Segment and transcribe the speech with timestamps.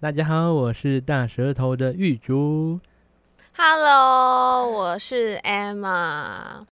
[0.00, 2.78] 大家好，我是大舌头的玉竹。
[3.56, 6.64] Hello，我是 Emma。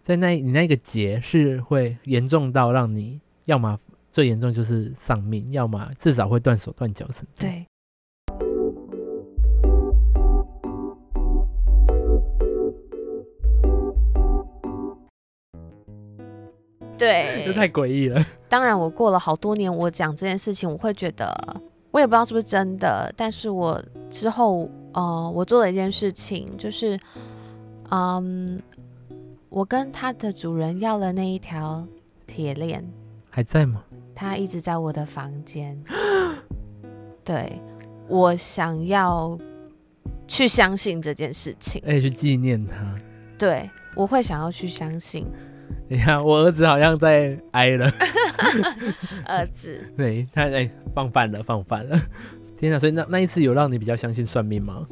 [0.00, 3.78] 在那，你那个结是会严重到让你要么
[4.10, 7.28] 最严重就是丧命，要么至少会断手断脚什么。
[7.38, 7.66] 对。
[16.96, 18.24] 对，这太诡异了。
[18.48, 21.60] 当然，我过了好多年，我讲这件事情，我会觉得，
[21.94, 23.12] 我也不知道是不是真的。
[23.16, 26.98] 但是我之后，呃，我做了一件事情，就是，
[27.92, 28.60] 嗯，
[29.48, 31.86] 我跟它的主人要了那一条
[32.26, 32.84] 铁链，
[33.30, 33.84] 还在吗？
[34.12, 35.80] 他一直在我的房间。
[37.22, 37.60] 对，
[38.08, 39.38] 我想要
[40.26, 42.92] 去相信这件事情，而且去纪念他。
[43.38, 45.24] 对，我会想要去相信。
[45.88, 47.90] 你看，我儿子好像在挨了。
[49.26, 52.00] 儿子， 对他哎，放饭了，放饭了。
[52.56, 52.78] 天哪！
[52.78, 54.86] 所以那那一次有让你比较相信算命吗？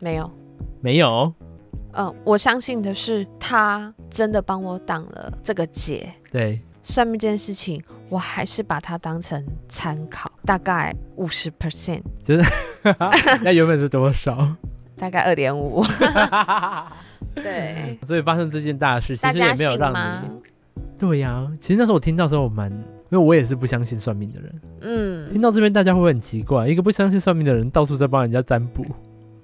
[0.00, 0.30] 没有，
[0.80, 1.32] 没有。
[1.92, 6.12] 嗯、呃，我相信的是他真的帮我挡了这个劫。
[6.30, 12.02] 对，算命这件事情，我还是把它当成参考，大概五十 percent。
[12.24, 12.50] 就是，
[13.42, 14.56] 那原本是多少？
[14.96, 15.84] 大概二点五。
[17.34, 20.30] 对， 所以发生这件大事，其实也没有让你。
[20.98, 22.78] 对呀、啊，其实那时候我听到时候我蛮，因
[23.10, 24.60] 为我也是不相信算命的人。
[24.80, 26.68] 嗯，听到这边大家会不会很奇怪？
[26.68, 28.84] 一个不相信算命的人到处在帮人家占卜。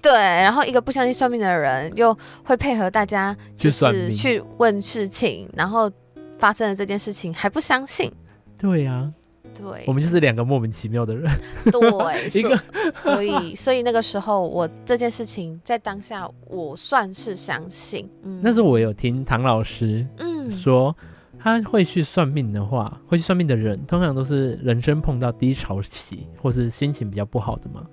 [0.01, 5.91] 对，然后一个不相信算命的人又会配合大家，就是去问事情，然后
[6.37, 8.11] 发生了这件事情还不相信。
[8.57, 9.13] 对呀、啊。
[9.53, 11.29] 对，我们就是两个莫名其妙的人。
[11.65, 12.57] 对， 一个，
[12.93, 18.09] 所以，所以那个时候，我这件事情在当下，我算是相信。
[18.23, 20.95] 嗯，那时候我有听唐老师，嗯，说
[21.39, 27.85] 他会去算命的话，会去算命的人，通常都是人生碰到低潮期，或是心情比较不好的嘛。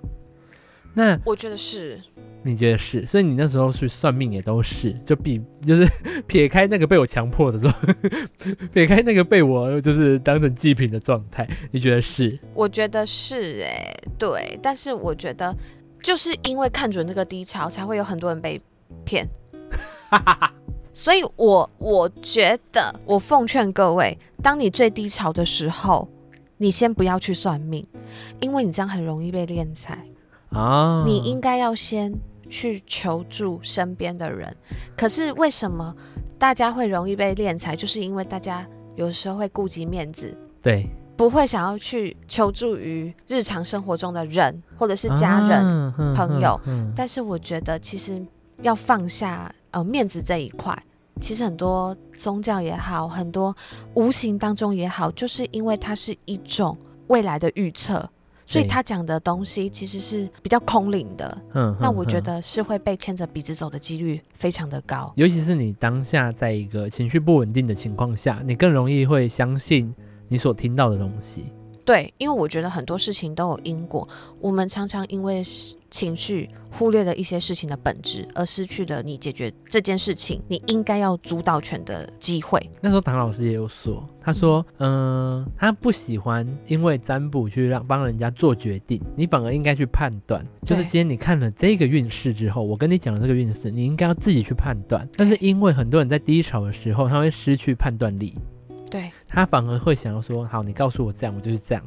[0.93, 1.99] 那我觉得是。
[2.47, 3.05] 你觉得是？
[3.05, 5.85] 所以你那时候去算命也都是，就比就是
[6.25, 7.73] 撇开那个被我强迫的状，
[8.73, 12.39] 撇开那个被我就是当成祭品的状态，你觉得是？
[12.53, 14.57] 我觉得是哎、欸，对。
[14.63, 15.53] 但是我觉得
[16.01, 18.61] 就是因为看准这个低潮，才会有很多人被
[19.03, 19.27] 骗。
[20.93, 26.07] 所以我我觉得，我奉劝各位，当你最低潮的时候，
[26.57, 27.85] 你先不要去算命，
[28.39, 30.05] 因为你这样很容易被敛财
[30.49, 31.03] 啊。
[31.05, 32.13] 你应该要先。
[32.49, 34.55] 去求助身边的人，
[34.95, 35.95] 可是为什么
[36.37, 37.75] 大家会容易被敛财？
[37.75, 38.65] 就是因为大家
[38.95, 46.59] 有时候会顾及面子，对，不会想要去求助于日常生活中的人或者是家人、啊、朋友。
[46.95, 48.25] 但是我觉得，其实
[48.61, 50.77] 要放下呃面子这一块，
[51.19, 53.55] 其实很多宗教也好，很多
[53.95, 58.09] 无形当中也好，就是因为它是一种未来的预测。
[58.47, 69.93] 所以他讲的东西其实是比较空灵的，嗯，那我觉得是会被牵着鼻子走的几率非常的高，尤其是你当下在一个情绪不稳定的情况下，你更容易会相信
[70.29, 71.45] 你所听到的东西。
[71.87, 74.05] 对，因为我觉得很多事情都有因果，
[74.41, 75.41] 我们常常因为
[75.89, 82.59] 情绪忽略了一些事情的本质，而失去了你解决这件事情你应该要主导权的机会。
[82.81, 90.45] 那时候唐老师也有说，他说，嗯、呃，他不喜欢因为占卜去让帮人家做决定，你反而应该去判断。
[90.65, 95.07] 就是今天你看了这个运势之后，我跟你讲了这个运势，你应该要自己去判断。
[95.15, 98.35] 但是因为很多人在低潮的时候，他会失去判断力。
[99.27, 101.83] 对，他反而会想要说，好，你告诉我这样，我就是这样。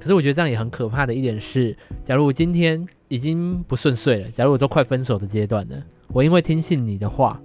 [0.00, 5.76] 可是我觉得这样也很可怕的一点是，假如我今天已经不顺遂了，假如我都快分手的阶段了，
[6.12, 7.40] 我因为听信你的话，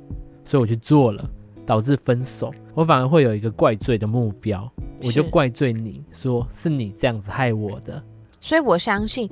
[0.45, 1.27] 所以我去做了，
[1.65, 8.01] 导致分手，我反而会有一个怪罪的目标，我就怪罪你说是你这样子害我的。
[8.39, 9.27] 所以我相信，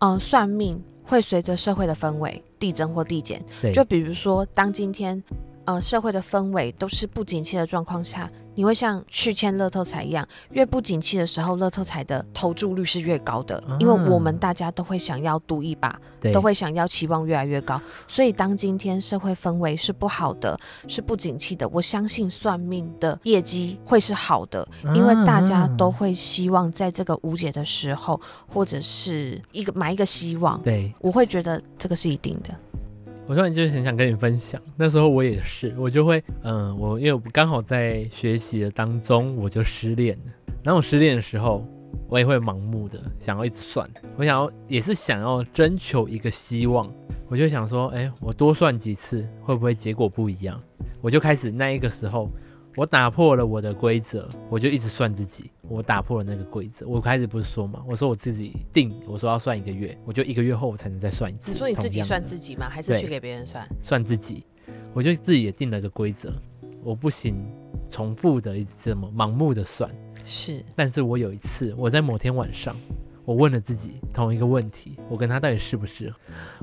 [0.00, 3.40] 呃，算命会随着社会的氛围递增或递减。
[3.62, 5.22] 对，就比如说，当今天
[5.64, 8.28] 呃社会的氛围都是不景气的状况下。
[8.54, 15.98] 你会像去签乐透彩一样，越不景气的时候，乐透彩的投注率是越高的，啊，因为我们大家都会想要赌一把，
[16.32, 17.80] 都会想要期望越来越高。
[18.06, 30.60] 所以当今天社会氛围是不好的，是不景气的，我相信算命的业绩会是好的，因为大家都会希望在这个无解的时候，或者是一个买一个希望。
[30.62, 32.54] 对，我会觉得这个是一定的。
[33.26, 40.32] 我突然就是很想跟你分享，那时候我也是，我就会，嗯，我因为我刚好在学习的当中，我就失恋了。
[40.62, 41.66] 然后我失恋的时候，
[42.06, 46.92] 我也会盲目的想要一直算，我想要也是想要征求一个希望，
[47.28, 50.60] 我就想说，哎，我多算几次会不会结果不一样？
[51.00, 52.28] 我就开始那一个时候，
[52.76, 55.50] 我打破了我的规则，我就一直算自己。
[55.68, 61.52] 我打破了那个规则，我开始不是说嘛，我说我自己定，我说要算一个月，我就一个月后我才能再算一次。
[61.52, 62.68] 你说你自己算自己吗？
[62.68, 63.66] 还是去给别人算？
[63.80, 64.44] 算自己，
[64.92, 66.32] 我就自己也定了个规则，
[66.82, 67.36] 我不行
[67.88, 69.88] 重复的一直这么盲目的算。
[70.24, 72.76] 是，但是我有一次，我在某天晚上，
[73.24, 76.16] 我问了自己同一个问题，我跟他到底适不适合？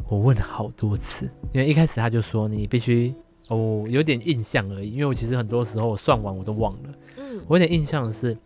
[0.10, 3.14] 我问了好多次，因为一开始他就说你必须。
[3.52, 6.90] 哦，有点印象而已，因为我其实很多时候我算完我都忘了。
[7.18, 8.38] 嗯，我有点印象的是，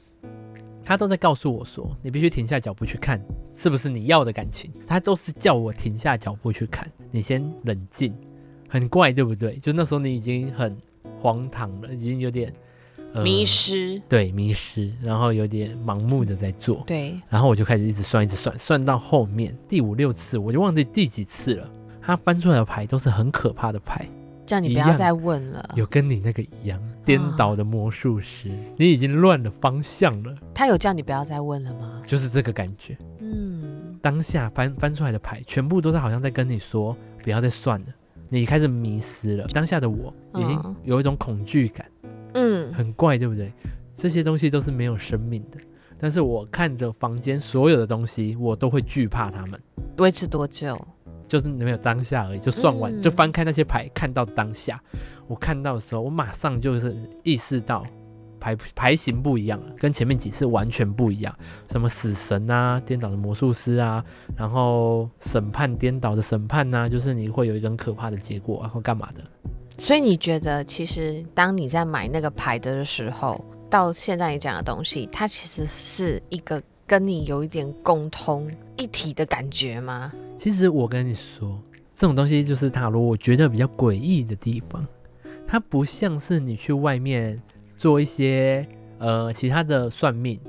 [0.84, 3.24] 他都在告诉我说，你必须停下脚步去看，
[3.56, 4.72] 是不是你要的感情。
[4.88, 8.12] 他都是叫我停下脚步去看，你先冷静，
[8.68, 9.58] 很怪，对不对？
[9.58, 10.76] 就那时候你已经很
[11.22, 12.52] 荒唐了，已经有点、
[13.14, 16.84] 呃、迷失，对，迷失，然后有点盲目的在做。
[16.88, 21.70] 对，然后我就开始一直算，一直算，算到后面第五六次，我就忘记第几次了。
[22.02, 24.10] 他翻出来的牌都是很可怕的牌。
[24.46, 25.72] 叫你不要再问了。
[25.76, 30.36] 有跟你那个一样颠倒的魔术师，哦、你已经乱了方向了。
[30.54, 32.02] 他有叫你不要再问了吗？
[32.06, 32.98] 就是这个感觉。
[33.20, 37.88] 嗯，当下翻翻出来的牌，全部都是好像在跟你说不要再算了。
[38.30, 39.48] 你开始迷失了。
[39.48, 41.86] 当下的我已经有一种恐惧感。
[42.34, 43.52] 嗯，很怪，对不对？
[43.96, 45.58] 这些东西都是没有生命的，
[45.98, 49.58] 但是我看着房间所有的东西，我都会惧怕他们。
[50.00, 50.78] 维持多久？
[51.28, 54.82] 就是没有当下而已，就算完，嗯、就翻开那些牌，看到当下，
[55.28, 57.84] 我看到的时候，我马上就是意识到
[58.40, 61.36] 牌牌型不一样了，跟前面几次完全不一样。
[61.72, 64.04] 什么死神啊，颠倒的魔术师啊，
[64.38, 69.22] 然后审判颠倒的审判呐、啊，就是你会有一个很可怕的结果，然后干嘛的？
[69.78, 80.12] 所以你觉得，其实当你在买那个牌的时候，到现在你讲的东西，它其实是一个跟你有一点共通一体的感觉吗？
[80.38, 81.62] 其实我跟你说，
[81.94, 84.86] 这种东西就是塔罗，我觉得比较诡异的地方，
[85.48, 87.42] 它不像是你去外面
[87.78, 88.68] 做一些
[88.98, 90.40] 呃其他的算命，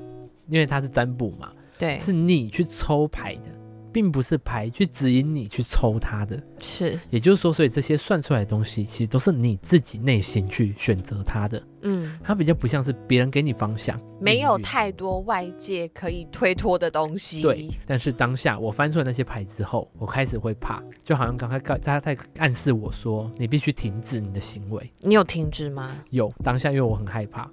[0.49, 3.56] 因为它是占卜嘛，对，是你去抽牌的。
[3.97, 11.59] 并不是牌去指引你去抽它的，是，也就是说，所以这些算出来的东西，其实都是你自己内心去选择它的。
[11.81, 17.41] 嗯，它比较不像是别人给你方向，没有太多外界可以推脱的东西。
[17.41, 24.93] 对，但是当下我翻出来那些牌之后，我开始会怕，就好像刚才他在暗示我说，你必须停止你的行为。
[24.99, 25.95] 你有停止吗？
[26.11, 27.49] 有，当下因为我很害怕。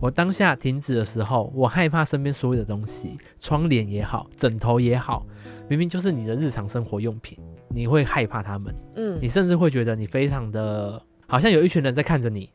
[0.00, 5.24] 我当下停止的时候，我害怕身边所有的东西，窗帘也好，枕头也好，
[5.72, 7.38] 明明就是你的日常生活用品，
[7.70, 8.74] 你会害怕他们。
[8.94, 12.50] 嗯，你甚至会觉得你非常的，好像有一群人在看着你。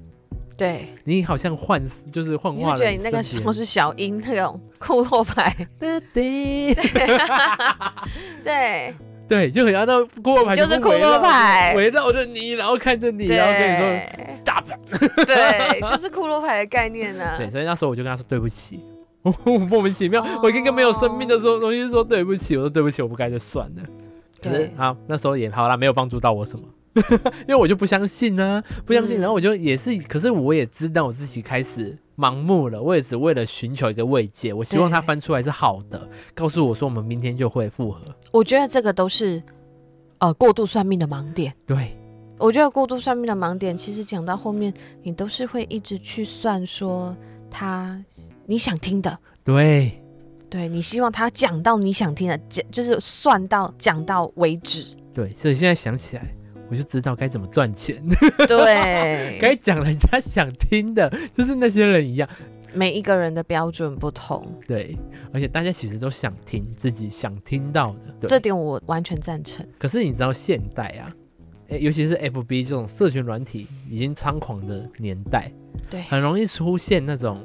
[0.56, 2.76] 对，你好像幻，就是幻化了。
[2.76, 5.52] 你觉得你那个时候是小樱那种骷髅牌？
[5.80, 6.76] 对对
[8.44, 8.94] 对。
[9.28, 13.84] 对，就很像那骷髅牌，就是骷髅牌围绕着你，然后看着你，然后跟你说
[14.30, 14.64] stop。
[15.26, 17.36] 对，就是骷髅牌的概念呢、啊。
[17.36, 18.80] 对，所以那时候我就跟他说对不起，
[19.70, 23.84] 莫名其妙，哦、我跟一个没有生命的说东西说对不起，我说对不起，我不该就算了。
[24.42, 26.66] 对，好，那时候也好啦，没有帮助到我什么。
[27.48, 38.02] 因为我就不相信呢、啊，不相信，然后我就也是，可是我也知道我自己开始盲目了，我也只为了寻求一个慰藉，我希望他翻出来是好的，告诉我说我们明天就会复合。
[38.32, 39.42] 我觉得这个都是
[40.18, 41.54] 呃过度算命的盲点。
[41.68, 41.96] 对，
[42.40, 47.16] 我觉得过度算命的盲点，其实讲到后面，你都是会一直去算说
[47.52, 48.04] 他
[48.48, 50.02] 你想听的，对，
[50.50, 54.96] 对你希望他讲到你想听的，讲就是算到讲到为止。
[55.14, 56.26] 对，所以现在想起来。
[56.70, 58.04] 我就知道该怎么赚钱，
[58.46, 62.28] 对， 该讲人家想听的，就是那些人一样，
[62.74, 64.94] 每一个人的标准不同，对，
[65.32, 69.66] 而且大家其实都想听自己想听到的，对，这点我完全赞成。
[69.80, 71.08] 可是你知道现代啊，
[71.70, 75.50] 欸，尤其是 FB 这种社群软体已经猖狂的年代，
[75.90, 77.42] 对，很容易出现那种。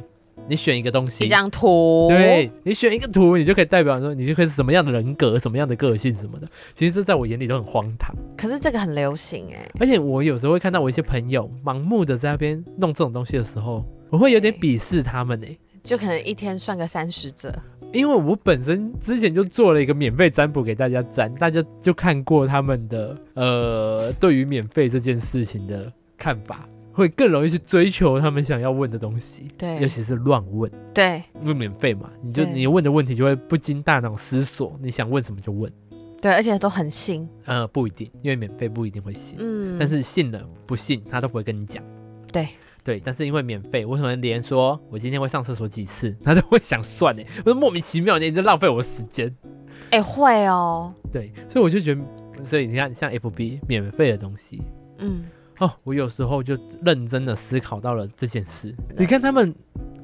[0.48, 6.48] 你选一个东西，一张图，对，你选一个图，你就可以代表说你就可以是什么样的人格，什么样的个性什么的。
[6.74, 8.14] 其实这在我眼里都很荒唐。
[8.36, 15.56] 可是这个很流行哎，而且我有时候会看到我一些朋友盲目的在那边弄这种东西的时候，我会有点鄙视他们哎。
[15.82, 17.52] 就可能一天算个三十折，
[17.92, 26.68] 因为我本身之前就做了一个免费占卜给大家占，大家就看过他们的呃对于免费这件事情的看法。
[26.92, 35.72] 会更容易去追求他们想要问的东西，对，尤其是乱问，对，因为免费嘛，你就你问的问题就会不经大脑思索，你想问什么就问，
[36.20, 41.82] 对，而且都很信，呃，不一定，因为免费不一定会信，嗯，但是信了不信他都不会跟你讲，
[42.30, 42.46] 对，
[42.84, 49.34] 对，但是因为免费，我可能连说我今天会上厕所几次， 他都会想算呢，我说莫名其妙，你就浪费我时间，
[49.90, 52.02] 哎、欸，会哦，对，所以我就觉得，
[52.44, 54.60] 所以你看像 FB 免费的东西，
[54.98, 55.24] 嗯。
[55.62, 58.74] 哦，我有时候就认真的思考到了这件事。
[58.98, 59.54] 你看他们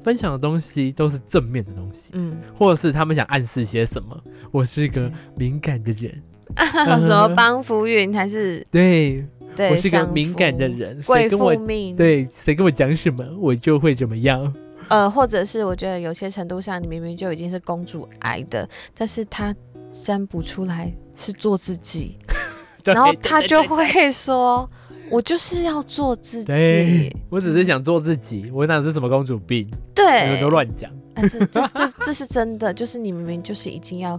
[0.01, 4.17] 分享的东西都是正面的东西，嗯，或者是他们想暗示些什么？
[4.51, 6.23] 我是一个敏感的人，
[6.55, 9.27] 什么帮夫运还是对？
[9.53, 14.53] 对，我是一个敏感的人，贵妇命，对，谁跟我讲什么，我就会怎么样。
[14.87, 19.53] 呃，或者是我觉得有些程度上，你明明就已经是公主癌的，但是他
[19.91, 22.17] 占卜出来是做自己，
[22.85, 24.69] 然后他就会说。
[25.11, 29.69] 我就是要做自己，我只是想做自己，我哪是什么公主病？
[29.93, 30.91] 对，都乱讲。
[31.13, 34.17] 但是这这这是真的，就是你明明就是已经要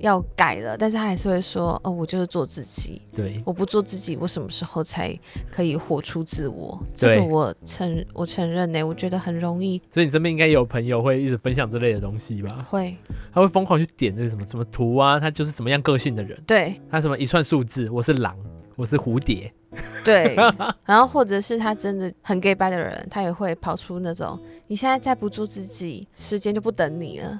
[0.00, 3.00] 要改了，但是他还是会说哦，我就是做自己。
[3.14, 5.16] 对，我不做自己，我什么时候才
[5.48, 6.76] 可以活出自我？
[6.92, 9.80] 这个我承我承认呢，我觉得很容易。
[9.92, 12.66] 所以你这边应该有朋友会一直分享这类的东西吧？
[12.68, 12.96] 会，
[13.32, 16.36] 他会疯狂去点这个什么什么图啊，他就是怎么样个性的人？
[16.46, 18.34] 对，他什么一串数字，我是狼，
[18.80, 19.52] 我是蝴蝶。
[20.02, 20.34] 对，
[20.86, 27.38] 然后或者是他真的很 gay 拜的人，他也会跑出那种你现在再不做自己，时间就不等你了，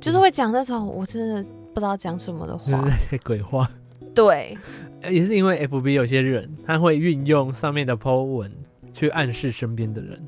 [0.00, 1.44] 就是会讲那种我真的
[1.74, 3.70] 不知道讲什么的话， 那些鬼话。
[4.14, 4.56] 对，
[5.02, 8.50] 也是因为 FB 有些人他会运用上面的 po 文
[8.94, 10.18] 去暗示身边的人，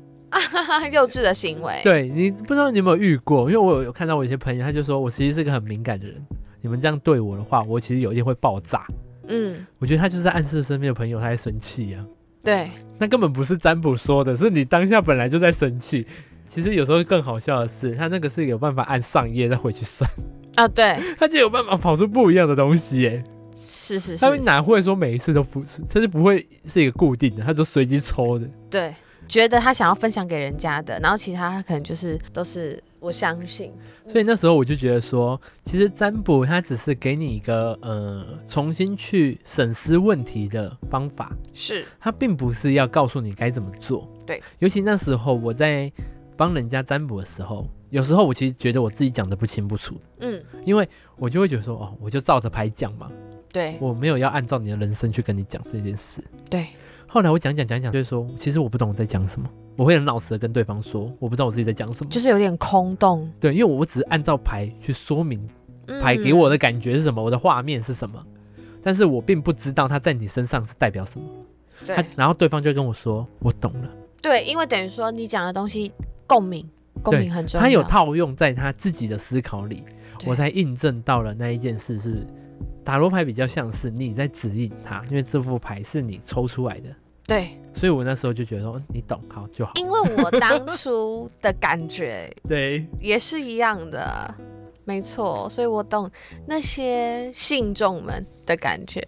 [0.91, 1.81] 幼稚的行为。
[1.83, 3.49] 对，你不知道你有没有遇过？
[3.51, 6.15] 因为我有看到我一些朋友，他就说我其实是个很敏感的人，
[6.61, 8.85] 你们这样对我的话，我其实有一天会爆炸。
[9.27, 12.05] 嗯，我觉得他就是在暗示身边的朋友，他在生气呀。
[12.43, 16.05] 对，那根本不是占卜说的，是你当下本来就在生气。
[16.49, 20.09] 其实有时候更好笑的是，他那个是有办法按上页再回去算
[20.55, 20.67] 啊。
[20.67, 23.23] 对， 他就有办法跑出不一样的东西耶。
[23.55, 25.81] 是是是，他哪会说每一次都付出？
[25.89, 28.47] 他就不会是一个固定的，他就随机抽的。
[28.69, 28.93] 对，
[29.27, 32.77] 觉得他想要分享给人家的，然后其他他可能就是都是。
[33.03, 33.73] 我相信，
[34.07, 44.09] 所以那时候我就觉得说，其实占卜它只是给你一个呃重新去审视问题的方法，是它并不是要告诉你该怎么做。
[44.25, 45.91] 对，尤其那时候我在
[46.37, 53.11] 帮人家占卜的时候，有时候我其实觉得我自己讲的不清不楚，嗯，因为我就会觉得说，哦，我就照着牌讲嘛，
[53.51, 56.67] 对，我没有要按照你的人生去跟你讲这件事，对。
[57.05, 59.47] 后来我讲讲讲讲，就是说，其实我不懂我在讲什么。
[59.75, 63.29] 我会很老实的跟对方说，我不知道我自己在讲什么，就是有点空洞。
[63.39, 65.47] 对，因为我只是按照牌去说明，
[66.01, 68.23] 牌给我的感觉是什么，嗯、我的画面是什么，
[68.81, 71.25] 但是我并不知道它在你身上是代表什么。
[71.85, 73.89] 对，他然后对方就跟我说，我懂了。
[74.21, 75.91] 对，因为等于说你讲的东西
[76.27, 76.65] 共鸣，
[77.01, 77.61] 共鸣很重要。
[77.61, 79.83] 他有套用在他自己的思考里，
[80.25, 82.25] 我才印证到了那一件事是
[82.85, 86.89] 塔罗牌比较像是你在指引他，因为这副牌是你抽出来的。
[87.25, 89.71] 对，所以我那时候就觉得说，你懂，好就好。
[89.75, 94.35] 因为我当初的感觉， 对，也是一样的，
[94.83, 95.47] 没错。
[95.49, 96.09] 所以我懂
[96.45, 99.01] 那些信众们的感觉。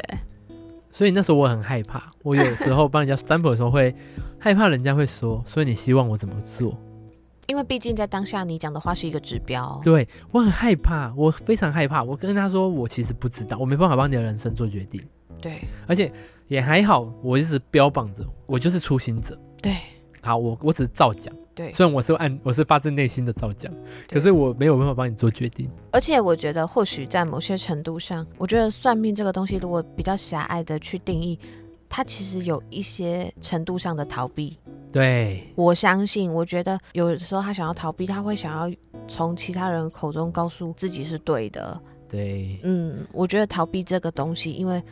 [0.93, 3.93] 所以那时候我很害怕，我有时候帮人家占卜的时候会
[4.39, 6.73] 害怕人家会说，所以你希望我怎么做？
[7.47, 9.77] 因为毕竟在当下你讲的话是一个指标。
[9.83, 12.01] 对，我很害怕，我非常害怕。
[12.01, 15.03] 我跟他说，我其实不知道，我没办法帮你的人生做决定。
[15.41, 16.09] 对，而且。
[16.47, 19.37] 也还好，我一直标榜着我就是初心者。
[19.61, 19.75] 对，
[20.21, 21.33] 好，我我只是照讲。
[21.55, 23.73] 对，虽然我是按我是发自内心的照讲，
[24.09, 25.69] 可是我没有办法帮你做决定。
[25.91, 31.39] 而且我觉得，或许在某些程度上，我觉得算命这个东西，如果比较狭隘的去定义，
[31.87, 34.59] 它其实有一些程度上的逃避。
[34.91, 38.75] 对，我相信，我觉得有的时候他想要逃避，他会想要
[39.07, 41.81] 从其他人口中告诉自己是对的。
[42.09, 44.83] 对，嗯，我觉得逃避这个东西，因为。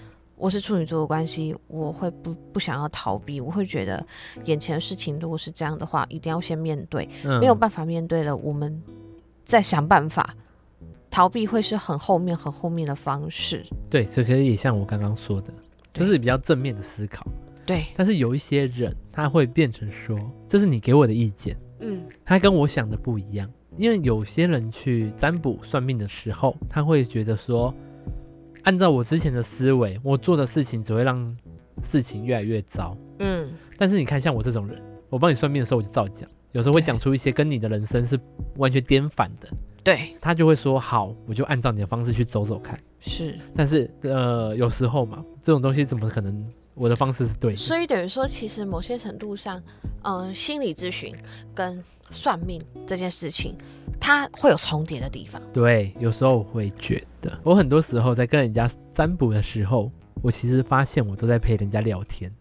[0.43, 4.05] 我是处女座的关系，我会不不想要逃避，我会觉得
[4.43, 7.07] 眼前的事情如果是这样的话，一定要先面对。
[7.23, 8.83] 嗯、没有办法面对了，我们
[9.45, 10.35] 再想办法。
[11.09, 13.65] 逃避会是很后面、很后面的方式。
[13.89, 15.53] 对，所以可以也像我刚刚说的，
[15.93, 17.25] 这是比较正面的思考。
[17.65, 20.13] 对，但是有一些人他会变成说，
[20.45, 23.49] 这是你给我的意见，嗯，他跟我想的不一样。
[23.77, 27.73] 因为有些人去占卜算命的时候，他会觉得说。
[28.63, 31.35] 按照我之前的思维，我做的事情只会让
[31.83, 32.97] 事情越来越糟。
[33.19, 38.19] 嗯，但是你看，像我这种人，我帮你算命的时候，我就照讲，有时候会讲出一些跟你的人生是
[38.57, 39.49] 完全颠反的。
[39.83, 42.79] 对，他就会说好，我就按照你的方式去走走看。
[43.01, 47.57] 是，但是呃，有时候嘛，这种东西怎么可能我的方式是对的？
[47.57, 49.61] 所以等于说，其实某些程度上，
[50.03, 51.13] 嗯、呃，心理咨询
[51.53, 53.57] 跟算命这件事情，
[53.99, 55.41] 它会有重叠的地方。
[55.51, 59.91] 对，有时候我会觉得，我很多时候在跟人家占卜的时候，
[60.21, 62.31] 我其实发现我都在陪人家聊天。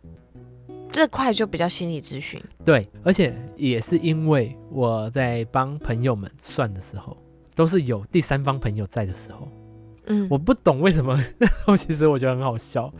[0.93, 2.39] 这块就比较心理咨询。
[2.65, 7.17] 对，而且也是因为我在帮朋友们算的时候，
[7.55, 9.49] 都是有第三方朋友在的时候。
[10.07, 12.93] 嗯，我不懂为什么， 然后其实我觉得很好笑。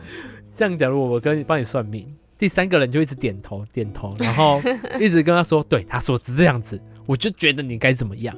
[0.51, 2.07] 像假如我跟你帮你算命。
[2.43, 4.59] 第三个人就一直点头点头，然后
[4.99, 8.35] 一直跟他说，对，他说是这样子，我就觉得你该怎么样。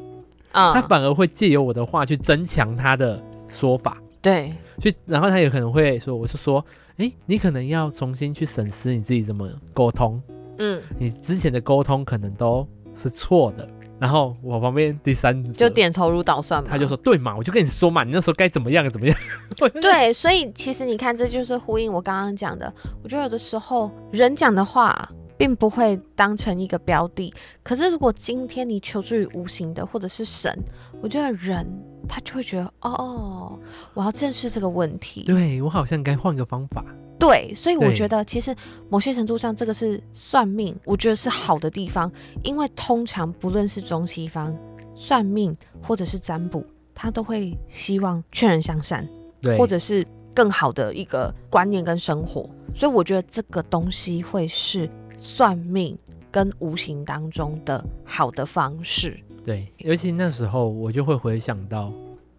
[0.51, 0.75] 啊？
[0.75, 6.63] 他反而会借由我的话去增强他的说法，对，去，然后他也可能会说，我就说，
[6.97, 10.21] 哎，你可能要重新去审视你自己怎么沟通，
[10.59, 13.67] 嗯，你之前的沟通可能都是错的。
[13.99, 19.17] 然后我旁边第三就点头如捣蒜嘛，他就说，对嘛，我就跟你说嘛，你那时候该怎么样怎么样。
[19.81, 22.71] 对，所以其实你看，这就是呼应我刚刚讲的。
[23.01, 27.33] 我觉得有的时候人讲的话并不会当成一个标的，
[27.63, 30.53] 可是如果今天你求助于无形的或者是神，
[31.01, 31.65] 我觉得人
[32.07, 33.57] 他就会觉得哦，
[33.93, 35.23] 我要正视这个问题。
[35.23, 36.83] 对，我好像该换个方法。
[37.25, 38.55] 对，所以我觉得其实
[38.87, 42.11] 某些程度上，这个是算命，我觉得是好的地方，
[42.43, 44.55] 因为通常不论是中西方
[44.93, 46.63] 算命或者是占卜，
[46.93, 49.07] 他都会希望劝人向善，
[49.41, 50.05] 对，或者是
[50.35, 55.97] 更好的一个观念跟生活，所以我觉得这个东西会是算命
[56.29, 59.17] 跟无形当中的好的方式。
[59.43, 61.91] 对，尤其那时候我就会回想到，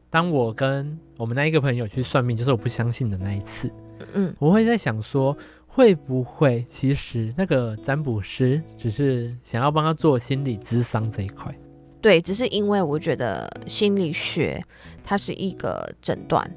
[0.09, 3.69] 当我跟我们那一个朋友去算命，就是我不相信的那一次。
[4.15, 5.37] 嗯，我会在想说，
[5.67, 11.55] 会不会其实那个占卜师只是想要帮他做心理咨商这一块？
[12.00, 14.62] 对，只是因为我觉得心理学
[15.03, 16.49] 它是一个诊断、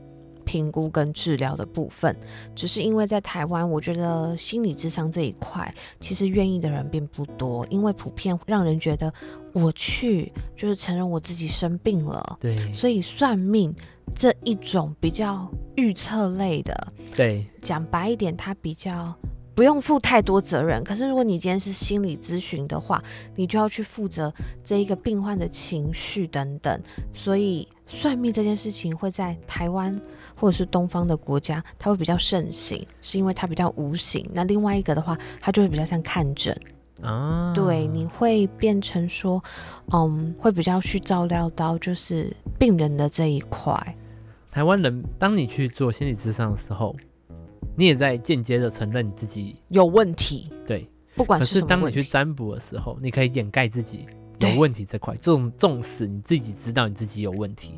[0.46, 2.16] 评估跟治疗的部分，
[2.56, 9.12] 只是因为在台湾，我觉得心理智商这一块其实愿意的人并不多，因为普遍让人觉得
[9.54, 13.74] 我去就是承认我自己生病了，对，所以算命。
[14.16, 19.14] 这一种比较预测类的，对，讲白一点，它比较
[19.56, 20.84] 不用负太多责任。
[20.84, 23.04] 可是如果你今天是心理咨询的话，
[23.36, 26.82] 你就要去负责这一个病患的情绪等等。
[27.14, 30.00] 所以算命这件事情会在台湾
[30.36, 34.30] 或者是东方的国家，它会比较盛行，是因为它比较无形。
[34.34, 36.58] 那另外一个的话，它就会比较像看诊
[37.02, 39.42] 啊，对，你会变成说，
[39.94, 43.96] 嗯，会比较去照料到就是病人的这一块。
[44.52, 46.96] 台湾人，当你去做心理咨商的时候，
[47.76, 50.52] 你也在间接的承认你自己有问题。
[50.66, 54.08] 对，不管是当你去占卜的时候，你可以掩盖自己
[54.40, 57.76] 有问题这块，纵纵使你自己知道你自己有问题，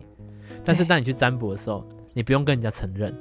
[0.63, 3.13] 但是当你去占卜的时候，你不用跟人家承认。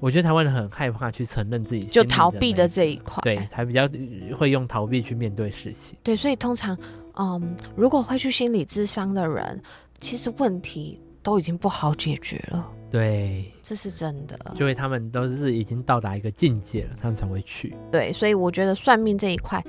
[0.00, 3.88] 我觉得台湾人很害怕去承认自己，就逃避的这一块，对，还比较
[4.36, 5.96] 会用逃避去面对事情。
[6.02, 6.76] 对，所以通常，
[7.14, 9.62] 嗯，如果会去心理智商的人，
[10.00, 11.00] 其实问题。
[11.26, 14.38] 都已经不好解决了，对，这是真的。
[14.60, 17.74] 因为他们都是已经到达一个境界了，他们才会去。
[17.90, 19.60] 对，所以我觉得算命这一块，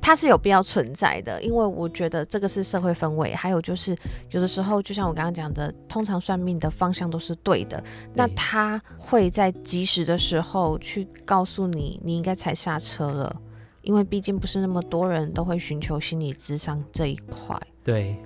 [0.00, 3.34] 它是有必要存在的，因为我觉得这个是社会氛围。
[3.34, 3.94] 还有就是，
[4.30, 13.38] 有的时候就像我刚刚讲的，通常算命的方向都是对的，对，那他会在及时的时候去告诉你，你应该踩刹车了，
[13.82, 17.54] 因为毕竟不是那么多人都会寻求心理智商这一块。
[17.84, 18.16] 对。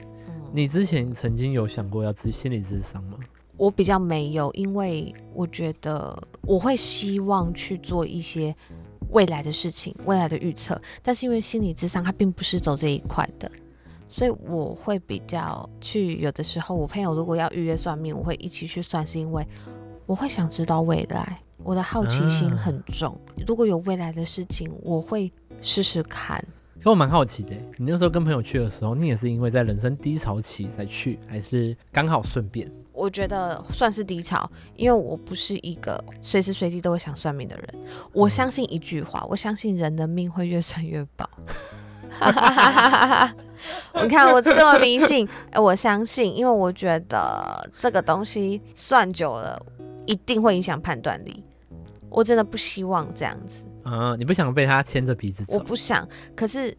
[0.56, 3.18] 你之前曾经有想过要自心理智商吗？
[3.56, 8.54] 我比较没有，因为我觉得我会希望去做一些
[9.10, 13.50] 未来的事情、未来的预测，但是因为心理智商它并不是走这一块的，
[14.08, 16.18] 所以我会比较去。
[16.20, 19.44] 有的时候，我朋友如果要预约算命，我会一起去算，是因为
[20.06, 23.12] 我会想知道未来，我的好奇心很重。
[23.12, 26.44] 啊、如果有未来的事情，我会试试看。
[26.84, 32.70] 可我蛮好奇的，你那时候跟朋友去的时候，你也是因为在人生低潮期才去，还是刚好顺便？
[32.92, 37.66] 我觉得算是低潮，因为我不是一个随时随地都会想算命的人。
[38.12, 41.26] 我相信一句话，我相信人的命会越算越薄。
[44.02, 49.58] 你看我这么迷信，哎，我相信，因为我觉得这个东西算久了
[50.04, 51.42] 一定会影响判断力。
[52.10, 53.64] 我真的不希望这样子。
[53.84, 55.54] 啊，你不想被他牵着鼻子走？
[55.54, 56.76] 我不想，可是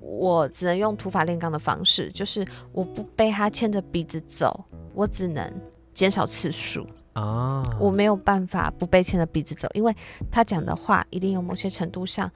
[0.00, 4.64] 我只能用土法炼钢的方式，就是我不被他牵着鼻子走，
[4.94, 5.52] 我只能
[5.92, 7.62] 减少次数啊。
[7.80, 9.94] 我没有办法不被牵着鼻子走，因为
[10.30, 12.30] 他讲的话一定有某些程度上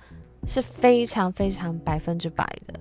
[0.46, 2.74] 是非常非常百分之百的，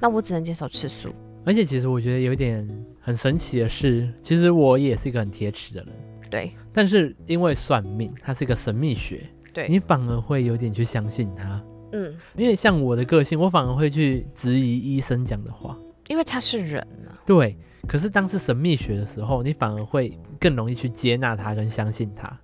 [0.00, 1.12] 那我只能减少次数。
[1.46, 2.66] 而且，其实我觉得有一点
[3.00, 5.94] 很神奇的是，其实我也是一个很铁齿的人，
[6.30, 6.52] 对。
[6.72, 9.28] 但是因为算命，它是一个神秘学。
[9.54, 11.62] 对，你反而会有点去相信他，
[11.92, 17.14] 嗯，因为像我的个性，我反而会去质疑医生讲的话，因为他是人啊。
[17.24, 22.36] 对，可是当是神秘学的时候，你反而会更容易去接纳他跟相信他。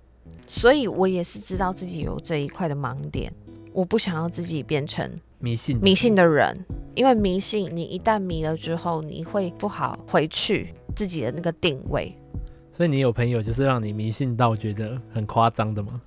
[0.47, 3.31] 所以我也是知道自己有这一块的盲点，
[3.73, 6.57] 我不想要自己变成迷信迷信的人，
[6.95, 12.15] 因为迷信你一旦迷了之后，你会不好回去自己的那个定位。
[12.73, 16.01] 所以你有朋友就是让你迷信到觉得很夸张的吗？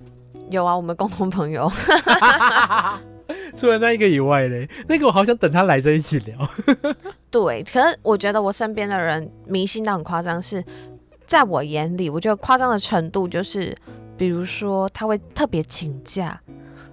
[0.49, 1.71] 有啊，我们共同朋友。
[3.55, 6.37] 除了那一个以外嘞，那个我好想等他来在一起聊。
[7.31, 10.63] 对，可是我觉得我身边的人迷信到很夸张，是
[11.25, 13.75] 在我眼里，我觉得夸张的程度就是，
[14.17, 16.39] 比如说他会特别请假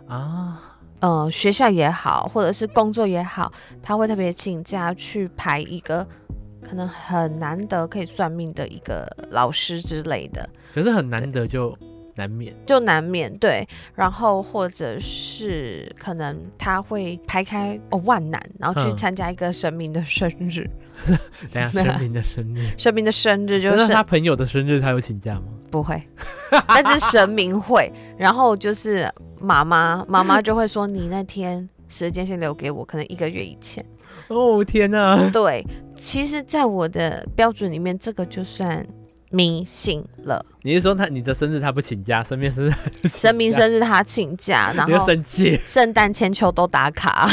[0.06, 0.68] 啊。
[1.00, 6.06] 呃，学校也好，或者是工作也好，他会特别请假去排一个
[6.64, 10.48] 可能很难得可以算命的一个老师之类的。
[10.72, 11.76] 可是很难得就
[12.14, 13.66] 难免，就难免对。
[13.94, 20.68] 然后或者是可能他会排开哦万难，然后去参加一个神明的生日。
[21.52, 25.44] 等下，神明的生日， 神明的生日就是他朋友的生日，他有请假吗？
[25.70, 26.02] 不会，
[26.68, 27.92] 但是神明会。
[28.16, 29.10] 然后就是。
[29.44, 33.84] 妈妈，妈妈就会说：“你那天时间先留给我，可能一个月以前。”
[34.30, 35.28] 哦天哪！
[35.32, 38.86] 对，其实，在我的标准里面，这个就算
[39.32, 40.44] 迷信了。
[40.62, 42.72] 你是说他你的生日他不请假，神明生日
[43.10, 47.28] 神明生日他请假， 然后生气，圣诞千秋都打卡。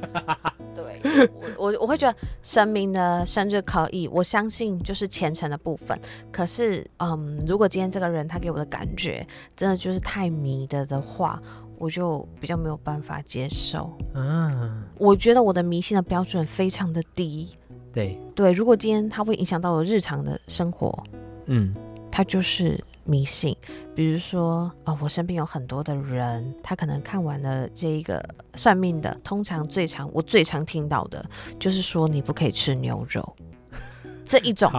[0.74, 5.98] 对，我我我会觉得神明的生日可以，我相信就是虔诚的部分。
[6.30, 11.40] 可是，嗯，如果今天这个人他给我的感觉真的就是太迷的的话，
[11.78, 13.96] 我就比较没有办法接受。
[14.14, 17.48] 嗯，我觉得我的迷信的标准非常的低。
[17.92, 21.02] 对对，如果今天他会影响到我日常的生活，
[21.48, 21.74] 嗯，
[22.12, 22.82] 他就是。
[23.10, 23.56] 迷信，
[23.94, 28.22] 比如说，哦，我身边有很多的人，他可能看完了这一个
[28.54, 31.24] 算命的，通常最常我最常听到的
[31.58, 33.34] 就是说你不可以吃牛肉，
[34.26, 34.70] 这一种，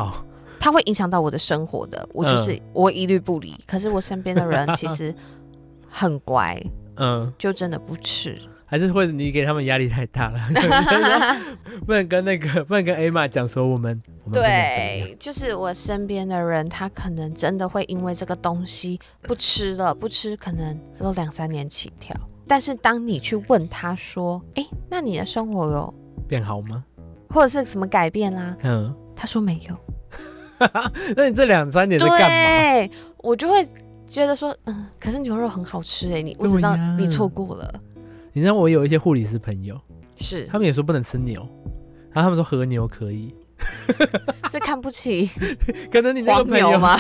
[0.60, 3.56] 它会影响到我的生活的，我就是、嗯、我一律不理。
[3.66, 5.12] 可是我身边的人其实
[5.90, 6.56] 很乖，
[6.98, 8.40] 嗯，就真的不吃。
[8.70, 10.40] 还是会你给他们压力太大了，
[11.88, 22.16] 不能跟那个不能跟 Emma 讲说我们，我们对，就是我身边的人，他可能真的会因为这个东西不吃了，不吃可能都两三年起跳。
[22.48, 25.94] 但是当你去问他说，哎、欸，那你的生活有
[26.28, 26.86] 变好吗？
[27.32, 28.58] 或者是什么改变啦、啊？
[28.66, 29.76] 嗯，他说没有。
[31.18, 32.28] 那你这两三年在干嘛？
[32.28, 33.68] 对，我就会
[34.08, 37.82] 觉得说，嗯，可是牛肉很好吃哎、欸，你我知道你错过了。
[38.34, 39.80] 你知道我有一些护理师朋友，
[40.16, 40.46] 是。
[40.48, 41.42] 他们也说不能吃牛，
[42.12, 43.34] 然后他们说和牛可以，
[44.52, 45.30] 是看不起，
[45.92, 46.98] 可能你那个朋友吗？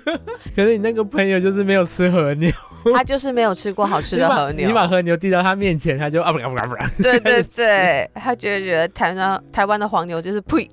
[0.56, 2.50] 可能你那个朋友就是没有吃和牛，
[2.94, 4.66] 他就是没有吃过好吃的和牛。
[4.66, 6.66] 你把和牛递到他面前，他就啊不啊不啊
[6.96, 10.68] 不，对对对，他觉得觉得台湾台湾的黄牛就是呸。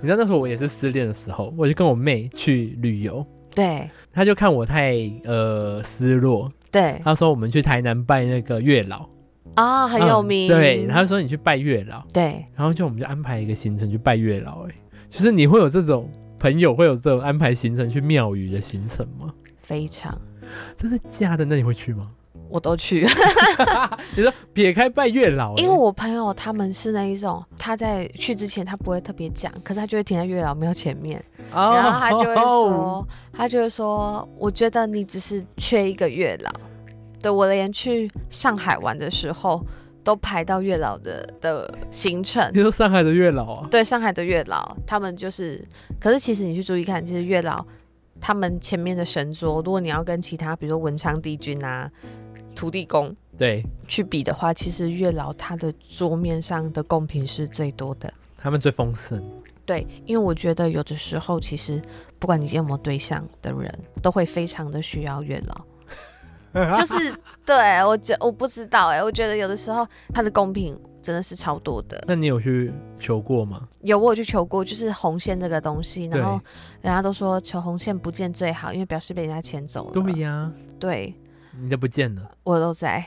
[0.00, 9.08] 你知道那时候我也是失恋的时候，我就跟我妹去旅游，对，他就看我太呃失落，对，他说我们去台南拜那个月老。
[9.56, 10.48] 啊、哦，很有名。
[10.48, 12.02] 嗯、对，他说你去拜月老。
[12.12, 14.66] 对，然后就我们就安排一个行程去拜月老。
[14.68, 14.74] 哎，
[15.10, 19.32] 就是你会有这种朋友，会有这种安排行程去庙宇的行程吗？
[19.58, 20.16] 非常。
[20.78, 21.44] 真的假的？
[21.44, 22.08] 那你会去吗？
[22.48, 23.04] 我都去。
[24.14, 31.18] 你说撇开拜月老，因为我朋友他们是那一种，他在去之前他不会特别讲，可是他就会停在月老庙前面，
[31.52, 36.52] 哦，然后他就会说，哦， 他就会说，我觉得你只是缺一个月老。
[37.26, 39.60] 对，我连去上海玩的时候，
[40.04, 42.48] 都排到月老的的行程。
[42.54, 43.68] 你说上海的月老啊？
[43.68, 45.60] 对，上海的月老，他们就是。
[45.98, 47.66] 可是其实你去注意看，其实月老
[48.20, 51.90] 他们前面的神桌，如果你要跟其他，比如说文昌帝君啊、
[52.54, 59.20] 土地公对去比的话，其实月老他的桌面上的贡品是最多的，他们最丰盛。
[59.64, 61.82] 对，因为我觉得有的时候，其实
[62.20, 65.64] 不管你有没有对象的人，都会非常的需要月老。
[66.74, 67.14] 就是
[67.44, 72.02] 对我觉我不知道哎、欸，我觉得有的时候他的公平真的是超多的。
[72.08, 73.68] 那你有去求过吗？
[73.80, 76.40] 有，我有去求过，就是红线这个东西，然后
[76.82, 79.92] 人家都说求红线不见最好，因为表示被人家牵走了。
[79.92, 81.14] 对呀，对，
[81.60, 83.04] 你都不见了，我都在。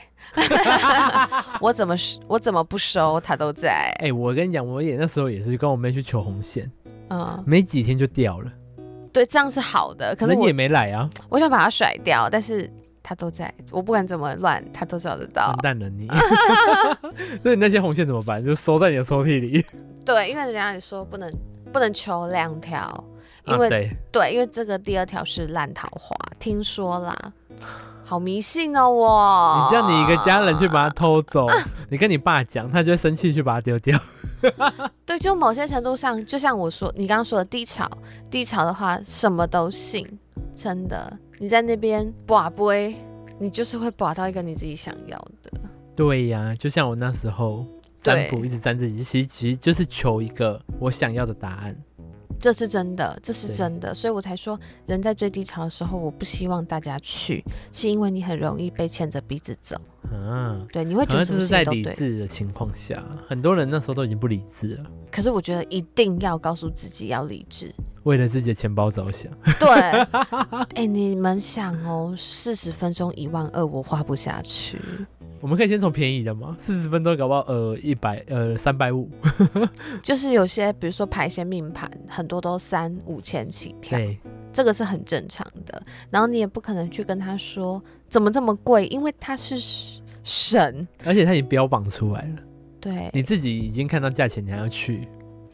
[1.60, 1.94] 我怎么
[2.26, 3.92] 我怎么不收，他都在。
[3.98, 6.70] 哎、欸，我跟你讲，我也那时候也是跟我妹去求红线，
[7.10, 8.50] 嗯，没几天就掉了。
[9.12, 11.10] 对，这样是好的，可是你也没来啊。
[11.28, 12.70] 我想把它甩掉，但是。
[13.10, 15.48] 他都在，我不管怎么乱，他都找得到。
[15.48, 16.06] 完蛋了你！
[17.42, 18.44] 那你那些红线怎么办？
[18.44, 19.66] 就收在你的抽屉里。
[20.06, 21.28] 对，因为人家也说不能
[21.72, 23.04] 不能求两条，
[23.46, 27.32] 因为、啊、对，对，因为这个第二条是烂桃花，听说啦，
[28.04, 29.66] 好迷信哦我。
[29.66, 31.56] 你叫你一个家人去把它 偷走，啊、
[31.88, 33.98] 你跟你爸讲，他就会生气去把它丢掉。
[35.04, 37.90] 对，就某些程度上，就像我说，你刚刚说的低潮，
[38.30, 40.06] 低潮的话，什么都信，
[40.54, 41.12] 真的。
[41.42, 42.94] 你在那边把杯，
[43.38, 45.50] 你就是会把到一个你自己想要的。
[45.96, 47.64] 对呀，就像我那时候
[48.02, 51.74] 占卜，一直占自己，其实其实就是求一个我想要的答案。
[52.40, 59.76] 这是真的，这是真的，所以我才说，人在最低潮的时候，我不希望大家去，是因为你很容易被牵着鼻子走。
[60.10, 64.84] 嗯，对，你会觉得是在理智的情况下，很多人那时候都已经不理智了。
[65.10, 67.72] 可是我觉得一定要告诉自己要理智，
[68.04, 69.30] 为了自己的钱包着想。
[69.58, 69.68] 对，
[70.74, 74.80] 哎、欸，你们想哦，四十分钟一万二，我花不下去。
[75.40, 79.08] 我们可以先从便宜的嘛，四十分钟搞不好呃一百呃三百五，
[80.04, 84.18] 就是有些比如说排一些命盘，很多都三五千起跳，对，
[84.52, 85.82] 这个是很正常的。
[86.10, 89.56] 然后你也不可能去跟他说怎么这么贵，因为他是
[90.22, 92.42] 神，而且他已经标榜出来了，
[92.78, 95.08] 对，你自己已经看到价钱，你还要去，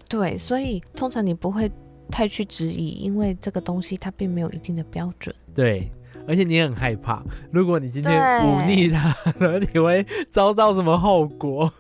[0.09, 1.71] 对，所以通常你不会
[2.11, 5.89] 太去质疑，因为这个东西它并没有一定的标准，对。
[6.29, 11.73] 而且你也很害怕，如果你今天忤逆他了，你会遭到什么后果？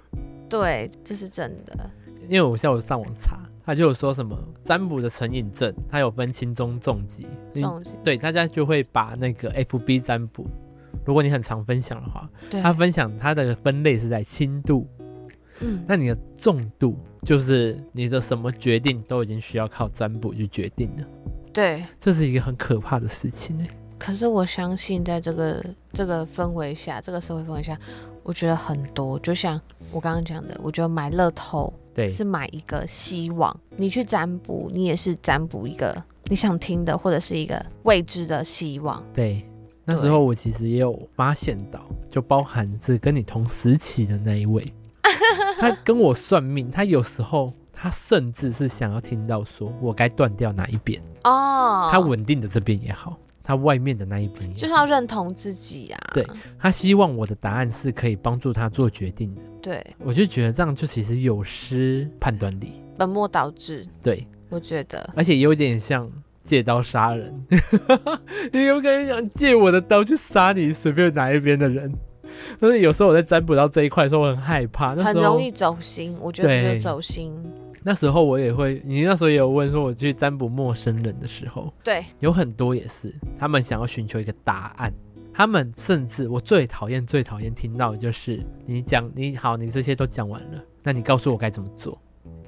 [0.48, 1.90] 对，这是真的。
[2.28, 7.26] 因为我下午上网查，他就有说什么占卜的成瘾症，它有分轻中重疾。
[7.54, 7.92] 重级。
[8.04, 10.46] 对，大家就会把那个 FB 占卜，
[11.04, 14.88] 如果你很常分享的话，他分享他的分类是在轻度。
[15.60, 21.04] 嗯，那你的重度就是你的什么决定都已经需要靠占卜去决定了。
[21.52, 23.64] 对，这是一个很可怕的事情呢。
[23.98, 27.78] 可是我相信，在这个这个氛围下，这个社会氛围下，
[28.22, 33.54] 我觉得很多，就像我刚刚讲的，我觉得买乐透，对，是买一个希望。
[33.76, 39.02] 你去占卜，你也是占卜一个你想听的，或者是一个未知的希望。
[39.14, 39.42] 对，
[39.84, 41.80] 那时候我其实也有发现到，
[42.10, 44.72] 就包含是跟你同时期的那一位，
[45.58, 53.18] 他跟我算命，他有时候他甚至是想要听到说我该断掉哪一边哦，他稳定的这边也好。
[53.46, 56.00] 他外面的那一边就是要认同自己啊。
[56.12, 56.26] 对，
[56.58, 59.42] 他希望我的答案是可以帮助他做决定的。
[59.62, 63.86] 对，我就觉得这样就其实有失判断力，本末倒置。
[64.02, 66.10] 对，我觉得，而且有点像
[66.42, 67.32] 借刀杀人。
[68.52, 71.92] 你有可能想借我的刀去杀你随便哪一边的人？
[72.58, 76.14] 但是有时候我在占卜到这一块的时候，我很害怕，很容易走心。
[76.20, 77.32] 我觉得就是走心。
[77.88, 84.92] 那时候我也会，你那时候也有问说，我去占卜陌生人的时候，对，有很多也是，他们想要寻求一个答案，
[85.32, 91.96] 他们甚至我最讨厌、最讨厌听到的就是你讲你好，你这些都讲完了，那你告诉我该怎么做？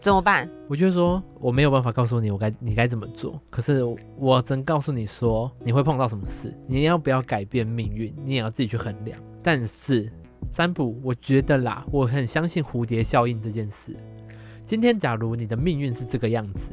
[0.01, 0.51] 怎么办？
[0.67, 3.85] 我就说我没有办法告诉你我该你该怎么做，可是
[4.17, 9.17] 我只能告诉你说你会碰到什么事，你要不要改变命运，你也要自己去衡量。
[9.41, 10.13] 但是
[10.51, 13.95] 占卜，我觉得啦，我很相信蝴蝶效应这件事。
[14.69, 16.69] 今天，假如你的命运是这个样子，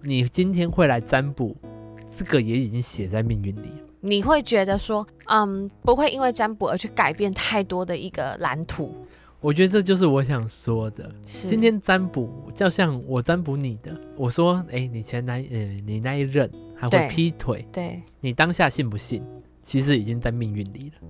[0.00, 1.54] 你今天会来占卜，
[2.16, 3.70] 这个也已经写在命运里。
[4.00, 8.94] 你会觉得说，嗯，不会因为占卜而去改变太多的一个蓝图。
[9.38, 11.14] 我觉得这就是我想说的。
[11.22, 19.22] 今天占卜，就像我占卜你的，我说，哎，你前男，呃，你那一任还会劈腿，对，对，你当下信不信？
[19.62, 21.08] 其实已经在命运里了。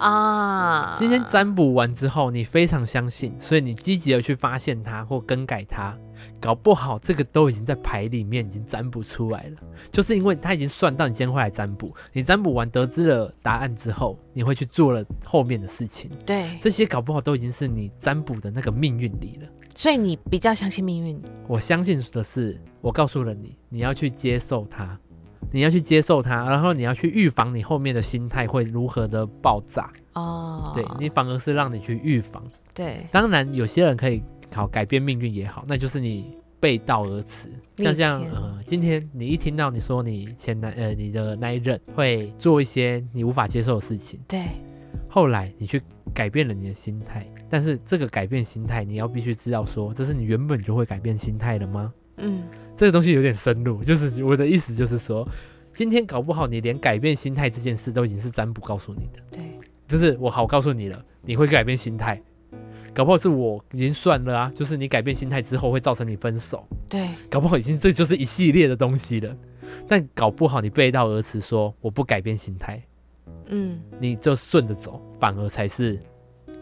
[0.00, 0.96] 啊！
[0.98, 5.98] 今天占卜完之后，你非常相信，所以你积极的去发现它或更改它，
[6.40, 9.56] 搞不好这个都已经在牌里面已经占卜出来了。
[9.90, 16.08] 就是因为他已经算到你今天会来占卜，你占卜完得知了答案之后，你会去做了后面的事情。
[16.24, 19.48] 对，这些搞不好都已经是你占卜的那个命运里了。
[19.74, 21.20] 所以你比较相信命运？
[21.48, 24.98] 我相信的是，我告诉了你，你要去接受它。
[25.50, 30.72] 你要去接受它，然后你要去预防你后面的心态会如何的爆炸哦。
[30.74, 32.42] 对，你反而是让你去预防。
[32.74, 34.22] 对，当然有些人可以
[34.52, 37.48] 好改变命运也好，那就是你背道而驰。
[37.76, 44.46] 像像呃，今天你一听到你说你前男呃你的那一任会做一些你无法接受的事情，对，
[45.08, 45.82] 后来你去
[46.14, 51.92] 改变了你的心态，但是这个改变心态你要必须知道说，这是你原本就会改变心态的吗？
[52.16, 52.42] 嗯，
[52.78, 55.28] 这个东西有点深入，就是我的意思就是说，
[55.74, 59.20] 今天搞不好你连改变心态这件事都已经是占卜告诉你的。
[59.32, 59.42] 对，
[59.88, 62.22] 就是我好告诉你了，你会改变心态，
[62.94, 66.64] 搞不好是我已经算了啊，就是你改变心态之后会造成你分手。
[66.88, 69.36] 对，搞不好已经这就是一系列的东西了，
[69.88, 72.80] 但搞不好你背道而驰说我不改变心态，
[73.46, 75.98] 嗯，你就顺着走，反而才是。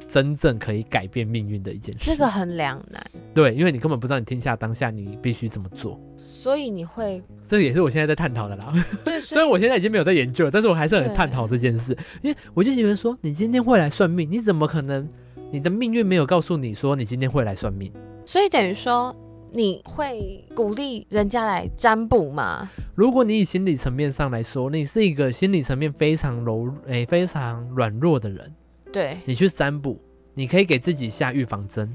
[0.08, 3.04] 真正可以改变命运的一件事，这个很两难。
[3.34, 8.72] 对，因为你根本不知道你天下当下你必须怎么做，所以你会，这也是我现在在探讨的啦。
[9.26, 15.08] 虽然我现在已经没有在研究了，但是我还是很探讨这件事，因为我就觉得说，你今天会来算命，你怎么可能？
[15.52, 17.92] 你的命运没有告诉你说你今天会来算命，
[18.24, 19.14] 所以等于说
[19.52, 22.68] 你会鼓励人家来占卜吗？
[22.96, 28.52] 如果你以心理层面上来说，你是一个心理层面非常柔诶、欸、非常软弱的人。
[28.96, 30.00] 对，你去占卜，
[30.32, 31.94] 你可以给自己下预防针。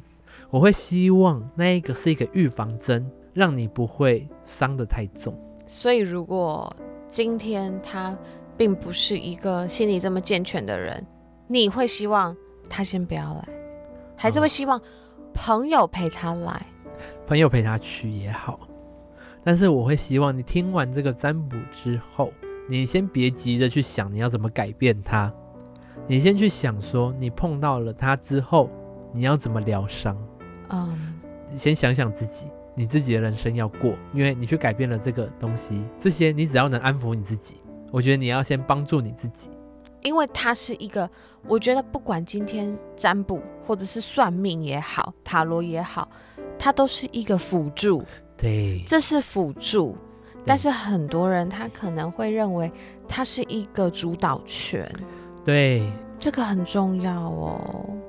[0.51, 5.35] 我会希望那一个是一个预防针，让你不会伤得太重。
[5.65, 6.71] 所以，如果
[7.07, 8.15] 今天他
[8.55, 11.03] 并不是一个心理这么健全的人，
[11.47, 12.37] 你会希望
[12.69, 13.47] 他先不要来，
[14.15, 14.79] 还是会希望
[15.33, 16.51] 朋友陪他来？
[16.53, 16.93] 哦，
[17.25, 18.59] 朋友陪他去也好，
[19.43, 22.31] 但是我会希望你听完这个占卜之后，
[22.69, 25.33] 你先别急着去想你要怎么改变他，
[26.11, 28.69] 你先去想说你碰到了他之后，
[29.13, 30.13] 你要怎么疗伤。
[30.69, 30.93] 嗯，
[31.49, 37.61] 你先想想自己，你自己的人生要过，因为你去改变了这个东西，这些你只要能安抚你自己。
[37.93, 39.51] 我觉得你要先帮助你自己，
[40.01, 41.09] 因为它是一个，
[41.47, 46.09] 我觉得不管今天占卜或者是算命也好，塔罗也好，
[46.59, 48.03] 它都是一个辅助。
[48.35, 49.95] 对，这是辅助，
[50.43, 52.69] 但是很多人他可能会认为
[53.07, 54.91] 它是一个主导权。
[55.43, 57.59] 对，这个很重要哦。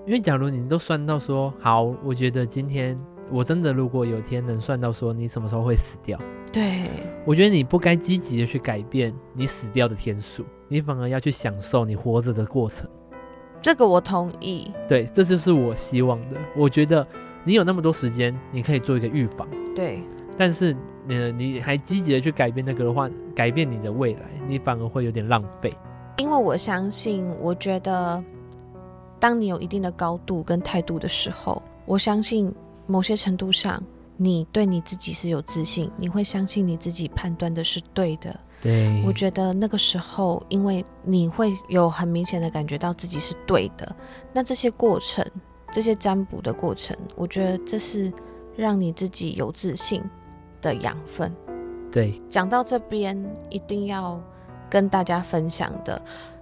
[0.06, 2.98] 因为假如你都算到说好，我觉得今天
[3.30, 6.18] 我真的如果有天能算到说你什么时候会死掉。
[6.52, 6.82] 对，
[7.24, 12.86] 我觉得你不该积极的去改变你死掉的天数，你反而要去享受你活着的过程。
[13.62, 14.70] 这个我同意。
[14.86, 16.36] 对，这就是我希望的。
[16.54, 17.06] 我觉得
[17.44, 19.48] 你有那么多时间，你可以做一个预防。
[19.74, 20.02] 对，
[20.36, 25.72] 但是你你还积极的去改变那个的话，改变你的未来，你反而会有点浪费。
[26.16, 28.22] 因为我相信，我觉得
[29.18, 32.52] 当你有一定的高度跟态度的时候，我相信
[32.86, 33.82] 某些程度上。
[34.18, 38.38] 你对你自己是有自信，你会相信你自己判断的是对的。
[38.62, 43.96] 对，我觉得那个时候，因为你会有很明显的感觉到自己是对的。
[44.32, 45.26] 那这些过程，
[45.72, 48.12] 这些占卜的过程，我觉得这是
[48.54, 50.00] 让你自己有自信
[50.60, 51.34] 的养分。
[51.90, 53.18] 对，讲到这边，
[53.50, 54.22] 一定要
[54.72, 56.00] 跟大家分享的，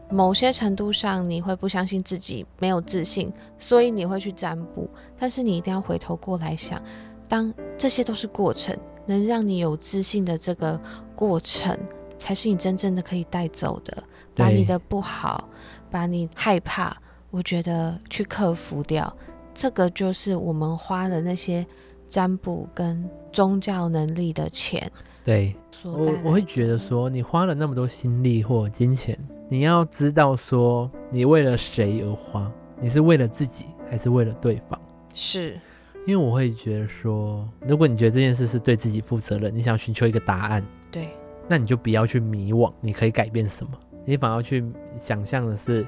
[0.08, 4.88] 某些程度上，你会不相信自己没有自信，所以你会去占卜。
[5.18, 6.80] 但是你一定要回头过来想。
[7.28, 10.80] 当这些都是过程，能让你有自信的这个
[11.16, 11.76] 过程，
[12.18, 14.00] 才是你真正的可以带走的。
[14.36, 15.48] 把你的不好，
[15.90, 16.96] 把你害怕，
[17.32, 19.12] 我觉得去克服掉，
[19.52, 21.66] 这个就是我们花了那些
[22.08, 24.88] 占卜跟宗教能力的钱。
[25.30, 29.16] 对，我我会觉得说，你花了那么多心力或金钱，
[29.48, 32.50] 你要知道说，你为了谁而花？
[32.80, 34.76] 你是为了自己，还是为了对方？
[35.14, 35.56] 是。
[36.04, 41.10] 因为我会觉得说，如果你觉得这件事是对自己负责任，你想寻求一个答案，对，
[41.46, 43.70] 那你就不要去迷惘，你可以改变什么？
[44.04, 44.64] 你反而去
[44.98, 45.86] 想象的是，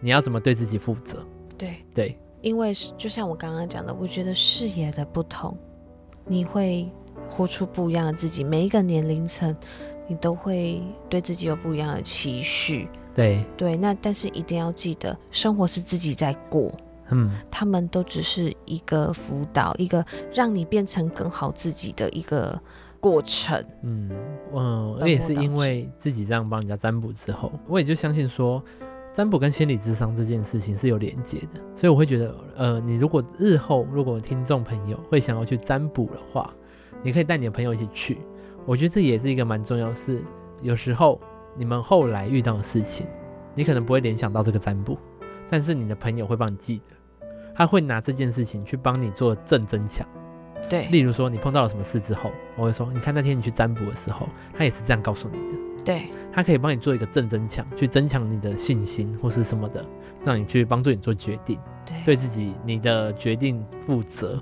[0.00, 1.22] 你要怎么对自己负责？
[1.58, 5.54] 对对，因为就像我刚刚讲的，我觉得视野的不同，
[6.24, 6.88] 你会
[7.28, 8.42] 活出不一样的自己。
[8.42, 9.54] 每一个年龄层，
[10.06, 12.88] 你都会对自己有不一样的期许。
[13.14, 16.72] 对对，那但是一定要记得，生活是自己在过。
[17.10, 22.60] 嗯，他们都只是一个辅导，一个让你变成更好自己的一个
[23.00, 23.64] 过程。
[23.82, 24.10] 嗯
[24.54, 28.62] 嗯，我也是因为自己这样帮人家占卜之后，我也就相信说，
[29.14, 31.60] 占卜跟心理智商这件事情是有连接的。
[31.74, 36.54] 所以我会觉得，呃，你如果日后如果听众朋友会想要去占卜的话，
[37.02, 38.18] 你可以带你的朋友一起去。
[38.66, 40.22] 我觉得这也是一个蛮重要的事。
[40.60, 41.20] 有时候
[41.56, 43.06] 你们后来遇到的事情，
[43.54, 44.98] 你可能不会联想到这个占卜，
[45.48, 46.94] 但是你的朋友会帮你记得。
[47.54, 50.06] 他会拿这件事情去帮你做正增强，
[50.68, 50.86] 对。
[50.86, 55.58] 例如说，你碰到了什么事之后，我会说，你看那天你去占卜的时候，他也是这样告诉你的。
[55.84, 56.04] 对。
[56.32, 59.84] 他可以帮你做一个正增强，去增强你的信心或是什么的，
[60.24, 64.40] 让你去帮助你做决定，对，对自己你的决定负责，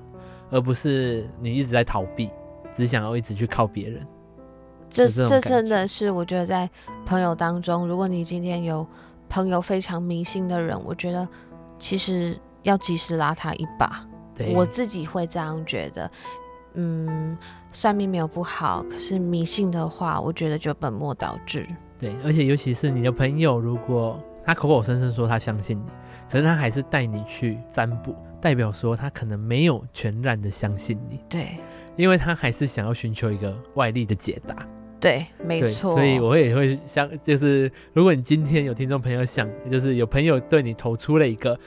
[0.51, 2.29] 而不是你一直在逃避，
[2.77, 4.07] 只想要一直去靠别人。
[4.91, 6.69] 这这，这真的是我觉得在
[7.05, 8.87] 朋友当中，如果你今天有
[9.29, 11.27] 朋友非常迷信的人，我觉得
[11.79, 12.39] 其实。
[12.63, 16.11] 要及时拉他一把，对，我自己会这样觉得。
[16.75, 17.39] 嗯，
[17.71, 21.65] 算命没有不好，可是迷信的话，我觉得就本末倒置。
[21.97, 25.85] 对，而且尤其是你的朋友，如果他口口声声说他相信你，
[26.29, 31.21] 可是他还是带你去占卜，代表说他可能没有全然的相信你。
[31.29, 31.59] 对，
[31.97, 34.57] 因为他还是想要寻求一个外力的解答。
[35.01, 35.95] 对，没错。
[35.95, 41.59] 所以我也会想，就是如果你今天有听众朋友想，就是有朋友对你投出了一个。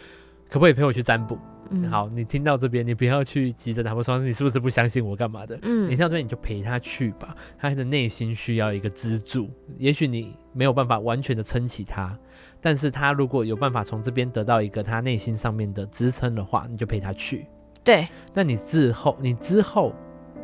[0.50, 1.38] 可不可以陪我去占卜？
[1.70, 5.60] 嗯，好，你听到这边，你不要去急着他们说你是不是不相信我干嘛的？
[5.62, 9.47] 嗯，你听到这边你就陪他去吧，他的内心需要一个支柱。
[9.78, 12.18] 也许你没有办法完全的撑起他，
[12.60, 17.45] 但是他如果有办法从这边得到一个他内心上面的支撑的话，你就陪他去。
[17.84, 19.93] 对，那你之后，你之后，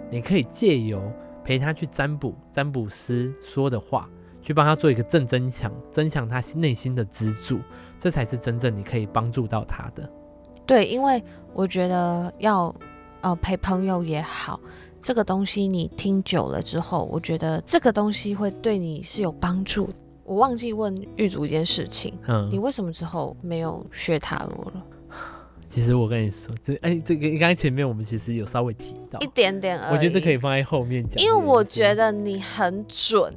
[0.10, 1.02] 你可以借由
[1.44, 4.10] 陪他去占卜，占卜师说的话。
[4.42, 7.60] 去帮他做一个正增强，增强他内心的支柱，
[8.00, 10.08] 这才是真正你可以帮助到他的。
[10.68, 11.20] 对，因为
[11.52, 12.72] 我觉得要
[13.22, 14.60] 呃陪朋友也好，
[15.02, 19.90] 这个东西你听久了之后，我觉得这个东西会对你是有帮助。
[20.24, 24.86] 我忘记问玉竹一件事情，嗯，你为什么之后没有学塔罗了？
[25.76, 33.34] 其实我跟你说，这哎，这个刚才前面我们其实有稍微提到一点点而已，我觉得可以放在后面讲，因为我觉得你很准。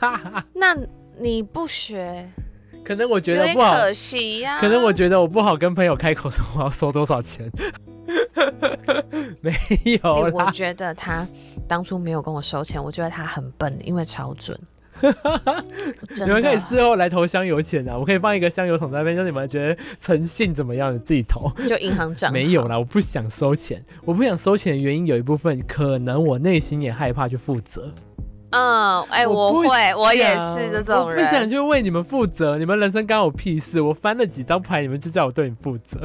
[0.56, 0.74] 那
[1.18, 2.26] 你不学，
[2.82, 4.60] 可能我觉得不好，可惜呀、啊。
[4.62, 7.52] 可能我觉得我不好跟朋友开口说我要收多少钱。
[9.42, 9.52] 没
[9.84, 11.28] 有啦，我觉得他
[11.68, 14.58] 当初没有跟我收钱，我觉得他很笨，因为超准。
[16.24, 17.96] 你们可以事后来投香油钱啊！
[17.98, 21.52] 我可以放一个香油桶在那边，让你们觉得诚信怎么样，你自己投。
[21.68, 23.84] 就银行账没有啦，我不想收钱。
[24.04, 27.92] 我不想收钱的原因有一部分，可能我内心也害怕去负责。
[28.50, 32.58] 嗯，哎、欸，我会，我也是这种人，我不想去为你们负责。
[32.58, 33.80] 你们人生关我屁事？
[33.80, 35.98] 我翻了几张牌，你们就叫我对你负责。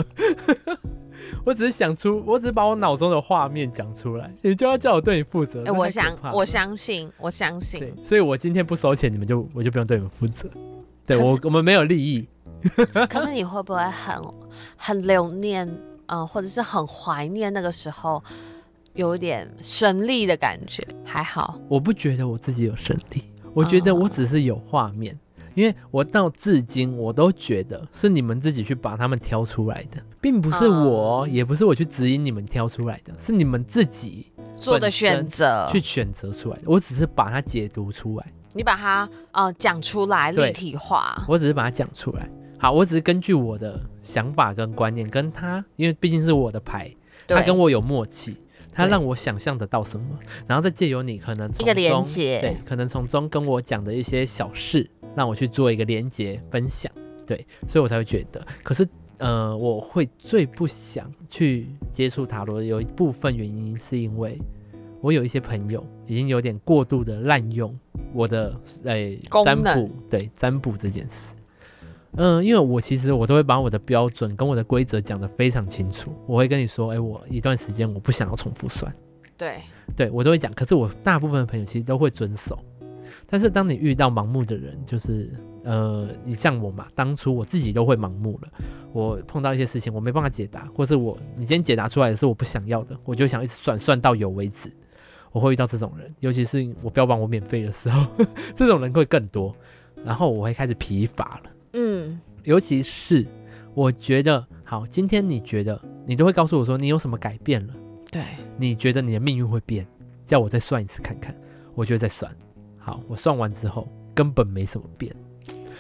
[1.46, 5.62] 我只是想出，我只是把我脑中的画面讲出来，你就要叫我对你负责。
[5.62, 7.80] 哎、欸，我相，我相信，我相信。
[7.80, 10.50] 对，所以我今天不收钱，你们就我就不用对你们负责。
[11.06, 12.28] 对我，我们没有利益。
[13.10, 14.16] 可是你会不会很
[14.76, 15.70] 很留念，
[16.08, 18.24] 呃，或者是很怀念那个时候，
[18.94, 20.86] 有一点神力的感觉？
[21.06, 23.24] 还好，我不觉得我自己有神力，
[23.54, 25.14] 我觉得我只是有画面。
[25.14, 25.18] 哦
[25.58, 36.64] 因为我到至今我都觉得是你们自己去把他们挑出来的，并不是我，嗯、也不是我去指引你们挑出来的，是你们自己做的选择去选择出来的。
[36.66, 41.24] 我只是把它解读出来，你把它呃讲出来立体化。
[41.30, 42.30] 我只是把它讲出来。
[42.58, 46.94] 好，我只是根据我的想法跟观念跟他，因为毕竟是我的牌，
[47.26, 48.36] 他跟我有默契，
[48.74, 50.06] 他让我想象得到什么，
[50.46, 54.90] 然后再借由你可能一个连接，对，可能从中跟我讲的一些小事。
[55.16, 56.92] 让我去做一个连接分享，
[57.26, 58.40] 对，所以我才会觉得。
[58.62, 58.88] 可是，
[59.20, 64.40] 呃，我会最不想去接触塔罗，有一部分原因是因为
[65.02, 67.78] 我有一些朋友已经有点过度的滥用
[68.14, 71.34] 我的诶占卜，对占卜这件事。
[72.14, 76.12] 嗯、呃，因为我其实我都会把我的标准跟我的规则讲得非常清楚。
[76.26, 78.92] 我会跟你说，哎，我一段时间我不想要重复算，
[79.38, 79.62] 对，
[79.96, 80.52] 对我都会讲。
[80.54, 82.58] 可是我大部分的朋友其实都会遵守。
[83.30, 85.30] 但是当你遇到盲目的人，就是
[85.68, 88.48] 呃，你像我嘛，当初我自己都会盲目了。
[88.94, 94.72] 我碰到一些事情，我没办法解答，或是我你今天解答出来的是我不想要的，我就想一直算，算到有为止。
[95.34, 98.08] 我会遇到这种人，尤其是我标榜我免费的时候，
[98.56, 99.54] 这种人会更多。
[100.06, 101.52] 然后我会开始疲乏了。
[101.74, 103.28] 嗯，尤其是
[103.74, 107.74] 我觉得，好，今天你觉得你都会告诉我说你有什么改变了？
[108.10, 108.24] 对，
[108.56, 109.86] 你觉得你的命运会变，
[110.26, 111.36] 叫我再算一次看看，
[111.76, 112.34] 我就再算。
[112.78, 115.14] 好，我算完之后根本没什么变，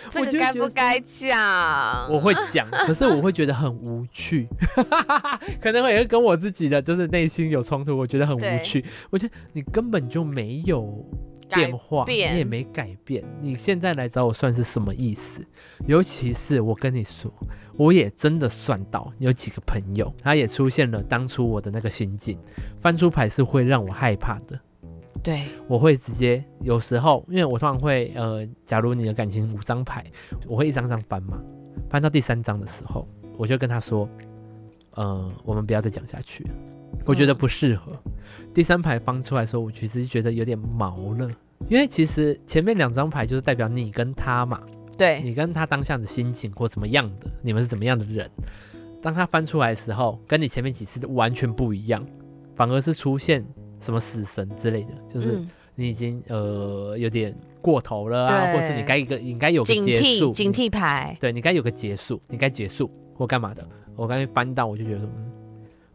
[0.10, 2.08] 这个该不该讲？
[2.12, 4.47] 我会讲，可是我会觉得很无趣，
[5.62, 8.84] 可能会也会跟我自己的就是内心有冲突，我觉得很无趣。
[9.10, 11.05] 我觉得你根本就没有
[11.49, 15.45] 变化，你也没改变，你现在来找我算是什么意思？
[15.86, 17.32] 尤其是我跟你说，
[17.76, 22.38] 我也真的算到有几个朋友，他也出现了当初我的那个心境，
[22.80, 24.60] 翻出牌是会让我害怕的。
[25.24, 30.05] 对，我会直接有时候，因为我通常会呃，假如你的感情五张牌，
[30.47, 31.38] 我会一张张翻嘛，
[31.89, 33.05] 翻到第三张的时候，
[33.38, 34.07] 我就跟他说，
[34.95, 36.45] 呃，我们不要再讲下去，
[37.05, 37.91] 我觉得不适合。
[38.05, 38.13] 嗯、
[38.53, 41.30] 第三排翻出来的时候，我其实觉得有点毛了，
[41.68, 44.61] 因为其实前面两张牌就是代表你跟他嘛，
[44.97, 48.30] 对，你跟他当下的心情或怎么样的，你们是怎么样的人，
[49.01, 52.05] 当他翻出来的时候，跟你前面几次都完全不一样，
[52.55, 53.45] 反而是出现。
[53.80, 55.42] 什么死神之类的，就是
[55.76, 63.68] 你已经、嗯、呃有点过头了啊，对或是你该一个应该有个结束，警惕牌，对你该有个结束，你该结束或干嘛的。
[63.96, 65.32] 我刚才翻到，我就觉得，嗯，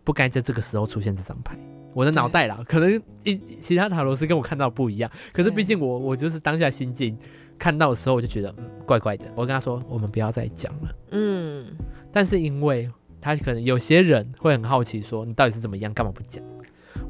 [0.03, 1.57] 不该在这个时候出现这张牌。
[1.95, 7.17] 我的脑袋啦，可能一其他塔罗斯跟我看到不一样，可是毕竟我我就是当下心境
[7.59, 9.27] 看到的时候，我就觉得嗯怪怪的。
[9.37, 10.95] 我跟他说，我们不要再讲了。
[11.11, 11.67] 嗯，
[12.11, 16.43] 但是因为他可能有些人会很好奇，说你到底是怎么样，干嘛不讲？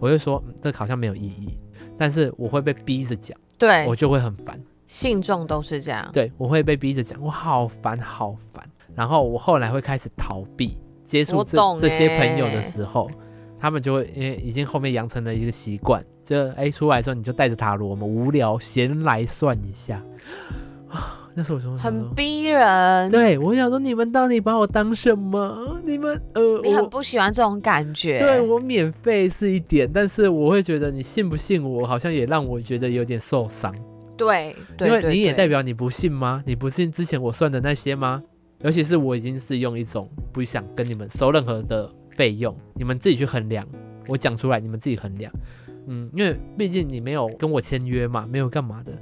[0.03, 1.57] 我就说、嗯、这、好像没有意义，
[1.97, 4.61] 但是我会被逼着讲，对我就会很烦。
[4.89, 8.69] 信众都是这样，对我会被逼着讲，我好烦好烦。
[8.97, 13.09] 然后我后来会开始逃避接触这、欸、这些朋友的时候，
[13.61, 20.03] 他们就会因为已经后面养成了一个习惯，就哎出来的时候你就带着塔罗，我们无聊闲来算一下。
[21.35, 25.81] 那时候我说很逼人，对我想说你们到底把我当什么？
[25.85, 28.19] 你们呃，你很不喜欢这种感觉。
[28.19, 33.75] 对我免费是一点，但是我会觉得你信不信我，好像也让我觉得有点受伤。
[34.17, 36.43] 对，因为你也代表你不信吗？
[36.47, 38.21] 你不信之前我算的那些吗？
[38.61, 43.67] 尤其是我已经是用一种不想跟你们收任何的费用，你们自己去衡量。
[44.07, 45.33] 我讲出来，你们自己衡量。
[45.89, 48.93] 嗯，因为毕竟你没有跟我签约嘛，没有干嘛的，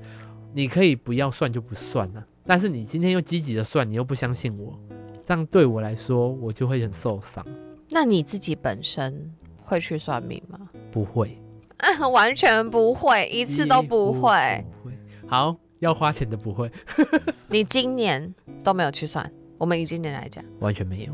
[0.53, 2.24] 你可以不要算就不算啊。
[2.46, 4.78] 但是你今天又积极的算，你又不相信我，
[5.26, 7.46] 这样对我来说，我就会很受伤。
[7.90, 9.30] 那你自己本身
[9.62, 10.59] 会去算命吗？
[10.90, 11.38] 不会，
[12.12, 14.64] 完全不会，一次都不会。
[14.82, 14.94] 不会。
[15.28, 16.70] 好，要花钱的不会。
[17.48, 18.34] 你今年
[18.64, 19.30] 都没有去算？
[19.59, 21.12] 我们以今年来讲，完全没有。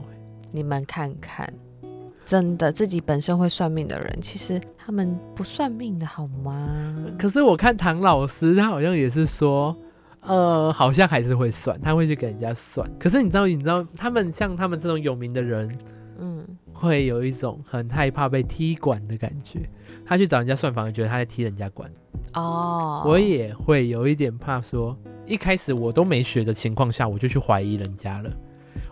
[0.53, 1.53] 你们看看。
[2.27, 7.07] 真的，自己本身会算命的人，其实他们不算命的好吗？
[7.17, 9.75] 可是我看唐老师，他好像也是说，
[10.23, 12.91] 呃，好像还是会算，他会去给人家算。
[12.99, 15.79] 可是你知道，你知道，他们像他们这种有名的人，
[16.19, 19.61] 嗯，会有一种很害怕被踢馆的感觉。
[20.05, 21.89] 他去找人家算，反而觉得他在踢人家馆。
[22.35, 28.31] 哦，我也会有一点怕说，说一开始我都没学的情况下，我就去怀疑人家了。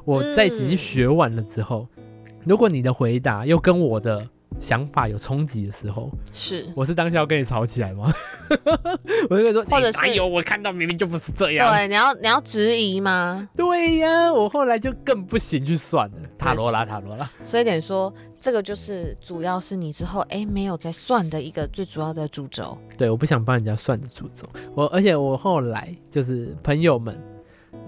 [0.05, 1.89] 我在已经学完了之后。
[1.97, 2.04] 嗯
[2.45, 4.27] 如果你的回答又跟我的
[4.61, 8.13] 想法有冲击的时候，是，我是当下要跟你吵起来吗？
[9.29, 11.73] 我就会说，或者是哎呦，我看到明明就不是这样。
[11.73, 13.49] 对，你要你要质疑吗？
[13.57, 17.29] 对呀，我后来就更不行，去算了塔罗啦，塔罗啦。
[17.45, 22.79] 所以等于说，这个就是主要是你之后哎没有在算的一个最主要的主轴。
[22.97, 24.47] 对，我不想帮人家算的主轴。
[24.75, 27.21] 我而且我后来就是朋友们，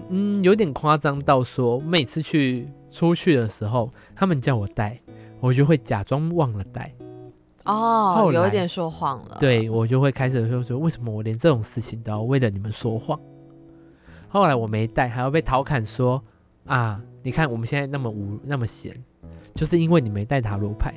[0.09, 2.67] 嗯，有点夸张到说每次去。
[2.97, 4.99] 出去的时候，他们叫我带，
[5.39, 6.91] 我就会假装忘了带。
[7.63, 9.37] 哦，有一点说谎了。
[9.39, 13.19] 对，我就会开始说说，为什么我连这种事情都要为了你们说谎？
[14.27, 16.19] 后来我没带，还要被调侃说
[16.65, 18.91] 啊，你看我们现在那么无那么闲，
[19.53, 20.91] 就是因为你没带塔罗牌。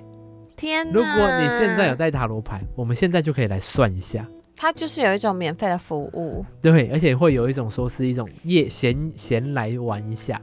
[0.57, 0.93] 天哪！
[0.95, 4.27] 如果你现在有带塔罗牌，我们现在就可以来算一下。
[4.57, 6.45] 它就是有一种免费的服务。
[6.63, 10.41] 对，而且会有一种说是一种夜闲闲来玩一下。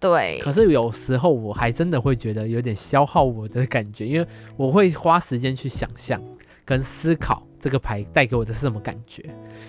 [0.00, 4.26] 对，可是有时候我还真的会觉得有点消耗我的感觉，因为
[4.56, 6.18] 我会花时间去想象
[6.64, 9.22] 跟思考这个牌带给我的是什么感觉。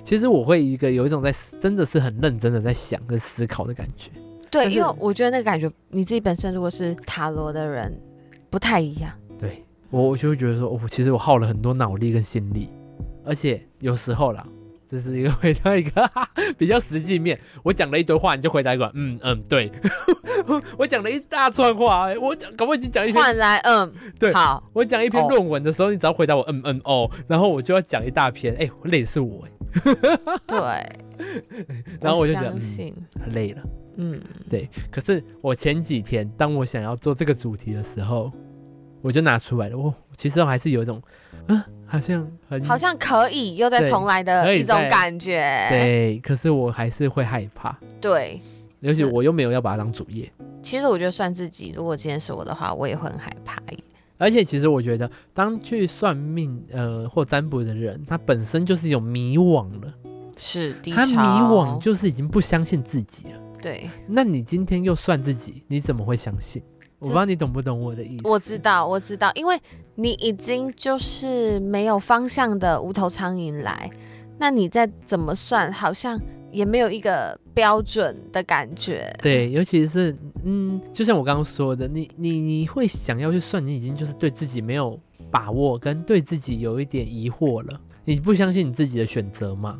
[0.05, 4.09] 其实我会一个有一种在真的是很认真的在想跟思考的感觉。
[4.49, 7.93] 对，因为我觉得那个感觉你自己本身如果是塔罗的人
[8.49, 9.11] 不太一样。
[9.37, 12.69] 对，我我就会觉得说，哦，其实我耗了很多脑力跟心力，
[13.25, 14.47] 而且有时候啦。
[14.91, 16.11] 这是一个回到一个
[16.57, 19.71] 比较实际面，我讲了一堆话，你就回答一个嗯嗯对。
[20.77, 23.21] 我讲了一大串话，我讲搞不好已经讲一篇。
[23.23, 23.89] 换来嗯
[24.19, 29.47] 对，好，我讲一篇论文的时候，哦、你只要回答我嗯嗯哦，然后我就要讲一大篇，哎，累的是我
[30.45, 30.57] 对，
[32.01, 32.93] 然后我就觉得嗯，
[33.33, 33.61] 累了，
[33.95, 34.19] 嗯
[34.49, 34.67] 对。
[34.91, 38.29] 可是我前几天当我想要做这个主题的时候，
[39.01, 41.01] 我就拿出来了，我其实我还是有一种
[41.47, 41.63] 嗯。
[41.91, 48.39] 好像很好像可以又再重来的一种感觉，对，可是我还是会害怕，对，
[48.79, 50.31] 尤其我又没有要把它当主业。
[50.63, 53.61] 其实我觉得算自己，如果今天是我的话，我也会很害怕。
[54.17, 59.93] 而且其实我觉得，当去算命呃或占卜的人，他本身就是有迷惘了，
[60.37, 63.39] 是他迷惘就是已经不相信自己了。
[63.61, 66.63] 对，那你今天又算自己，你怎么会相信？
[67.01, 68.27] 我不知道你懂不懂我的意思。
[68.27, 69.59] 我知道，我知道，因为
[69.95, 73.89] 你已经就是没有方向的无头苍蝇来，
[74.37, 76.19] 那你再怎么算，好像
[76.51, 79.11] 也没有一个标准的感觉。
[79.19, 84.99] 对，尤其是嗯，就像我刚刚说的，你你你会想要去算，你已经就是对自己没有
[85.31, 87.81] 把握，跟对自己有一点疑惑了。
[88.05, 89.79] 你不相信你自己的选择吗？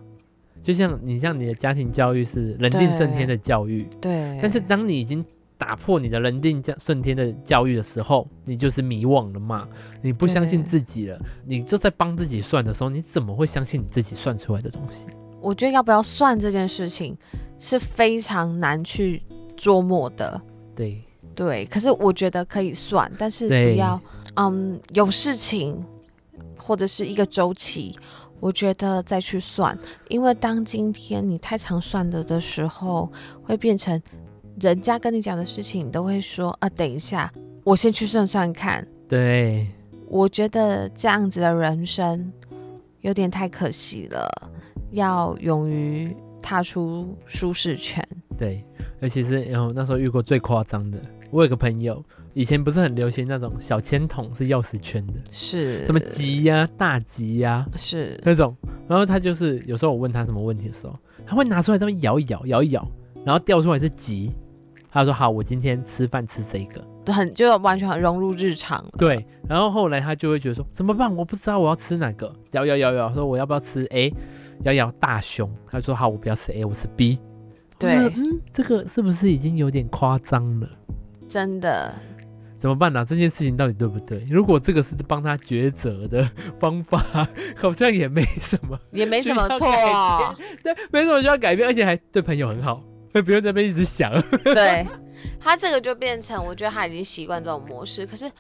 [0.64, 4.12] 就像你像你的家庭教育是人定胜天的教育，对。
[4.12, 5.26] 对，但是当你已经
[5.62, 9.68] 打破你的人定顺天的教育的时候，你就是迷惘了嘛？
[10.02, 15.06] 你不相信自己了，你就在帮自己算的时候，你怎么会相信你自己算出来的东西？
[15.40, 17.16] 我觉得要不要算这件事情
[17.60, 19.22] 是非常难去
[19.56, 20.42] 琢磨的。
[20.76, 21.00] 对
[21.36, 24.02] 对，可是我觉得可以算，但是不要
[24.38, 25.86] 嗯有事情
[26.58, 27.96] 或者是一个周期，
[28.40, 29.78] 我觉得再去算，
[30.10, 33.12] 因为当今天你太常算了的时候，
[33.44, 34.02] 会变成。
[34.62, 37.32] 人家跟你讲的事情，你都会说啊，等一下，
[37.64, 38.88] 我先去算算看。
[39.08, 39.68] 对，
[40.08, 42.32] 我觉得这样子的人生
[43.02, 44.30] 有点太可惜了，
[44.92, 48.08] 要勇于踏出舒适圈。
[48.38, 48.64] 对，
[49.00, 51.00] 尤其是然后那时候遇过最夸张的，
[51.32, 52.04] 我有个朋友，
[52.34, 58.56] 以前不是很流行那种小铅筒是钥匙圈的，是什么吉呀、啊、大吉呀、啊，是那种。
[58.88, 60.96] 然后他就是有时候我问他什么问题的时候，
[61.26, 62.86] 他会拿出来这么摇一摇，摇一摇，
[63.26, 64.32] 然后掉出来是吉。
[64.92, 68.86] 他说：“好，我今天吃饭吃这个，很就完全很融入日常。
[68.98, 71.16] 对，然后后来他就会觉得说怎么办？
[71.16, 72.32] 我不知道我要吃哪个。
[72.52, 74.14] 摇摇摇摇，说我要不要吃 A？
[74.64, 75.50] 摇摇大胸。
[75.70, 77.18] 他说好，我不要吃 A，我吃 B。
[77.80, 80.70] 对，嗯，这个是不是已经有点夸张了？
[81.28, 81.96] 真的，
[82.60, 83.06] 怎么办呢、啊？
[83.06, 84.24] 这件事情到底对不对？
[84.30, 86.30] 如果这个是帮他抉择的
[86.60, 87.28] 方法，
[87.58, 89.60] 好像也没什么，也没什么错，
[90.62, 92.84] 对，没什么需要改变，而且还对朋友很好，
[93.20, 94.12] 不用在那边一直想。
[94.44, 94.86] 对，
[95.40, 98.06] 他这个就变成，我觉得他已经习惯这种模式。
[98.06, 98.32] 可是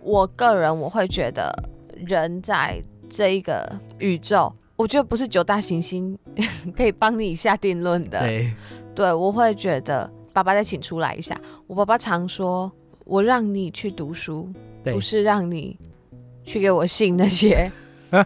[0.00, 1.52] 我个人我会觉得，
[1.94, 3.64] 人在这一个
[4.00, 6.18] 宇宙，我觉得不是九大行星
[6.76, 8.18] 可以帮你下定论的。
[8.18, 8.52] 对，
[8.96, 11.40] 对我会觉得，爸爸再请出来一下。
[11.68, 12.72] 我爸爸常说。
[13.10, 14.46] 我让你去读书，
[14.84, 15.78] 不是让你
[16.44, 17.72] 去给我信那些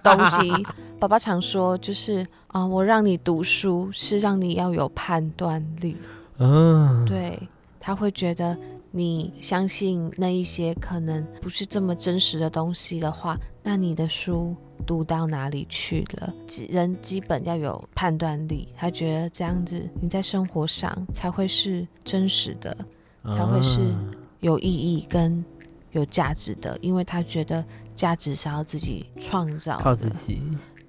[0.02, 0.50] 东西。
[1.02, 5.96] 爸爸常说，就是啊，我让你读书是让你要有判断力。
[6.38, 7.36] 嗯，对，
[7.80, 8.56] 他会觉得
[8.92, 14.54] 你相信那一些可能不是这么真实的东西的话，那你的书
[14.86, 16.32] 读到哪里去了？
[16.68, 18.68] 人基本要有判断力。
[18.76, 22.76] 他觉得这样子你在生活上才会是真实的，
[23.24, 23.80] 才会是。
[24.38, 25.44] 有意义跟
[25.90, 30.42] 有价值的，因为他觉得价值是要自己创造，靠自己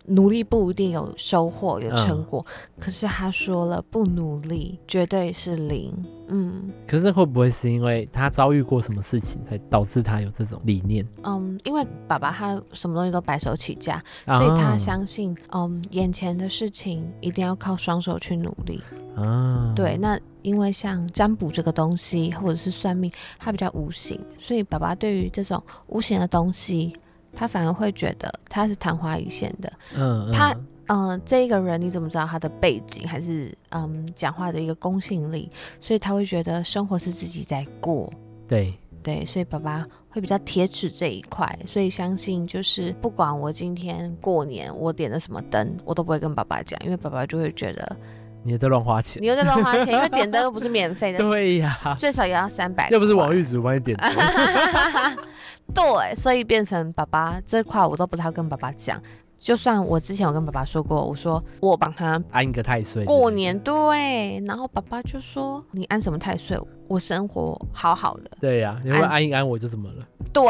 [0.06, 5.94] 努力不一定有收获有成果，嗯，可是他说了不努力绝对是零。
[6.28, 11.06] 嗯，可是会不会是因为他遭遇过什么事情才导致他有这种理念？
[11.24, 18.82] 嗯，因为爸爸他什么东西都白手起家，所以他相信，嗯，眼前的事情一定要靠双手去努力。
[19.16, 20.20] 啊，对，那。
[20.44, 26.94] 因为像占卜这个东西，或者是算命，它比较无形，所以爸爸对于这种无形的东西，
[27.36, 29.74] 他反而会觉得他是昙花一现的。
[29.96, 30.52] 嗯，他
[30.88, 35.50] 嗯、呃，这一个人你怎么知道他的背景，还是嗯讲话的一个公信力？
[35.80, 38.12] 所以他会觉得生活是自己在过。
[38.48, 47.98] 对对，所以爸爸会比较铁齿这一块，所以相信就是不管我今天过年我点了什么灯，我都不会跟爸爸讲，因为爸爸就会觉得。
[48.44, 51.20] 你又在乱花钱，你又在乱花钱，因为点灯又不是免费的。
[51.24, 52.90] 对呀，最少也要三百。
[52.90, 54.12] 又不是王玉竹帮你点灯。
[55.74, 59.02] 对，所以变成爸爸这块我都不太跟爸爸讲。
[59.38, 64.42] 就算我之前有跟爸爸说过，我说我帮他安个太岁过年，对。
[64.46, 66.58] 然后爸爸就说你安什么太岁？
[66.88, 68.32] 我生活好好的。
[68.40, 70.06] 对呀，你会安一安我就怎么了？
[70.32, 70.44] 对，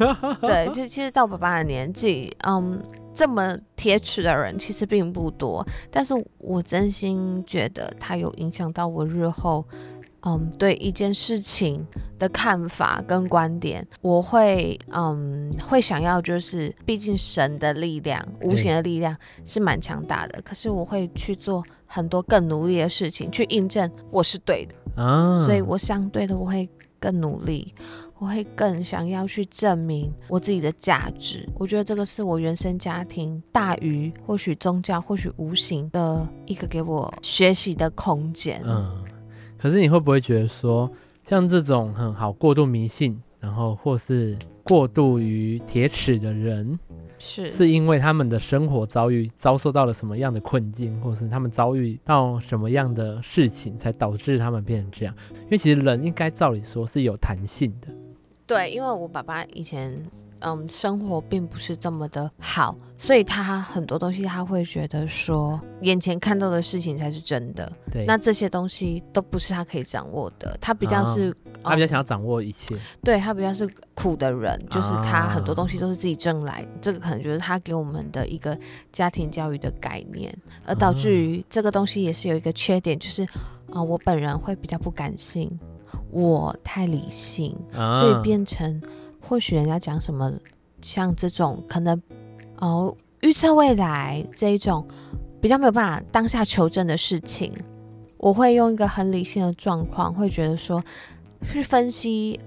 [0.40, 2.82] 对，其实其实到爸爸的年纪，嗯。
[3.18, 9.64] 这么铁齿的人其实并不多，但是我真心觉得他有影响到我日后，
[10.20, 11.84] 嗯，对一件事情
[12.16, 26.68] 的看法跟观点，我会，嗯，会想要就是，毕竟神的力量，无形的力量是蛮强大的，可是我会去做很多更努力的事情，去印证我是对的，啊，所以我相对的我会
[27.00, 27.74] 更努力。
[28.18, 31.48] 我会更想要去证明我自己的价值。
[31.54, 38.60] 我觉得这个是我原生家庭大于或许宗教，或许无形的一个给我学习的空间。
[38.64, 39.04] 嗯，
[39.56, 40.90] 可是你会不会觉得说，
[41.24, 46.76] 像这种很好过度迷信，然后或是过度于铁齿的人，
[47.20, 55.14] 是是因为他们的生活遭遇遭受到了什么样的困境，或是他们遭遇到什么样的事情，才导致他们变成这样？
[55.42, 57.86] 因为其实人应该照理说是有弹性的。
[58.48, 59.94] 对，因为我爸爸以前，
[60.38, 67.70] 嗯，生活并不是这么的好，所以他很多东西他会觉得说，眼前看到的事情才是真的。
[67.92, 70.56] 对，那这些东西都不是他可以掌握的。
[70.62, 71.30] 他比较是，
[71.62, 72.74] 哦，他比较想要掌握一切。
[73.04, 78.58] 对，他比较是苦的人，就是他很多东西都是自己挣来，哦，这个可能就是他给我们的一个
[78.90, 80.34] 家庭教育的概念，
[80.64, 85.50] 而导致于这个东西也是有一个缺点，就是啊，呃，我本人会比较不感性。
[86.10, 88.80] 我太理性，啊、所以变成
[89.20, 90.32] 或许人家讲什么，
[90.80, 92.00] 像这种可能
[92.56, 94.86] 哦预测未来这一种
[95.40, 97.52] 比较没有办法当下求证的事情，
[98.16, 100.82] 我会用一个很理性的状况，会觉得说
[101.52, 102.40] 去分析，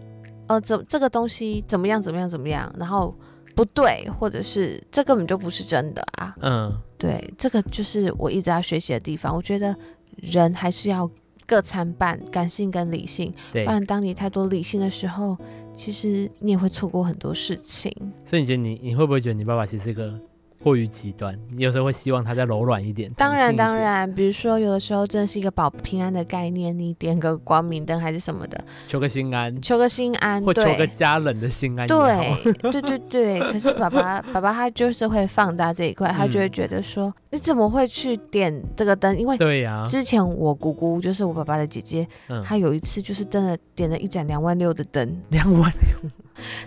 [0.48, 3.14] 呃，怎这个东西怎么样怎么样怎么样，然后
[3.56, 6.36] 不对，或者是这根本就不是真的啊。
[6.42, 9.36] 嗯，对，这个就是我一直要学习的地方。
[9.36, 9.76] 我觉得
[10.16, 11.08] 人还是要。
[11.52, 13.34] 各参半，感性跟理性。
[13.52, 15.38] 对，不然当你太多理性的时候，
[15.76, 17.94] 其实你也会错过很多事情。
[18.26, 20.18] 所以你觉得你你会不会觉得你爸爸其实是个？
[20.64, 23.12] 过于极端，你有时候会希望它再柔软一点。
[23.14, 31.88] 当然，当然，比如说有的时候真的是一个保平安的概念，你点个光明灯还是什么的，求个心安，求个心安，或求个家人的心安。
[31.88, 33.40] 对，对对对。
[33.52, 39.18] 可是爸爸爸爸他就是会放大这一块，他就会觉得说，嗯、你怎么会去点这个灯？
[39.18, 42.08] 因为对呀，之前我姑姑就是我爸爸的姐姐，
[42.46, 46.12] 她有一次就是真的点了一盏两万六的灯，两万六。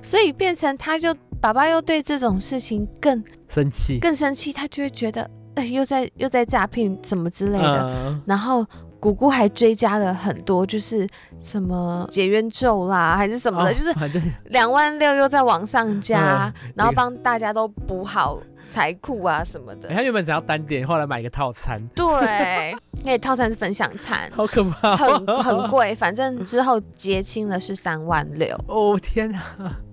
[0.03, 7.83] 所以变成他就爸爸又对这种事情更生气，更生气，他就会觉得，哎，又在又在诈骗什么之类的。
[7.83, 8.65] 嗯、然后
[8.99, 11.07] 姑姑还追加了很多，就是
[11.41, 18.41] 什么解冤咒啦，还是什么的，哦、就是两万六又在往上加， 嗯、然后帮大家都补好。
[18.69, 21.81] 财库啊什么的，他原本只要单点，后来买一个套餐。
[21.95, 25.95] 对， 那套餐是分享餐，好可怕，很很贵。
[25.95, 28.57] 反正之后结清了是三万六。
[28.67, 29.43] 哦天哪！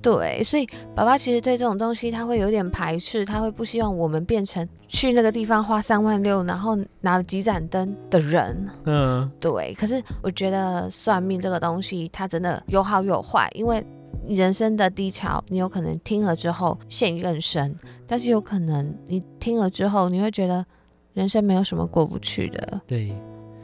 [0.01, 8.67] 对，所以爸爸其实对这种东西他会有点排斥，他会不希望我们变成去那个地方花三万六，然后拿了几盏灯的人。
[8.85, 9.73] 嗯，对。
[9.75, 13.85] 可是我觉得算命这个东西，它真的有好有坏，因为。
[14.25, 20.65] 你人生的低潮，你有可能听了之后陷更深，但是有可能你听了之后，你会觉得
[21.13, 22.81] 人生没有什么过不去的。
[22.85, 23.11] 对，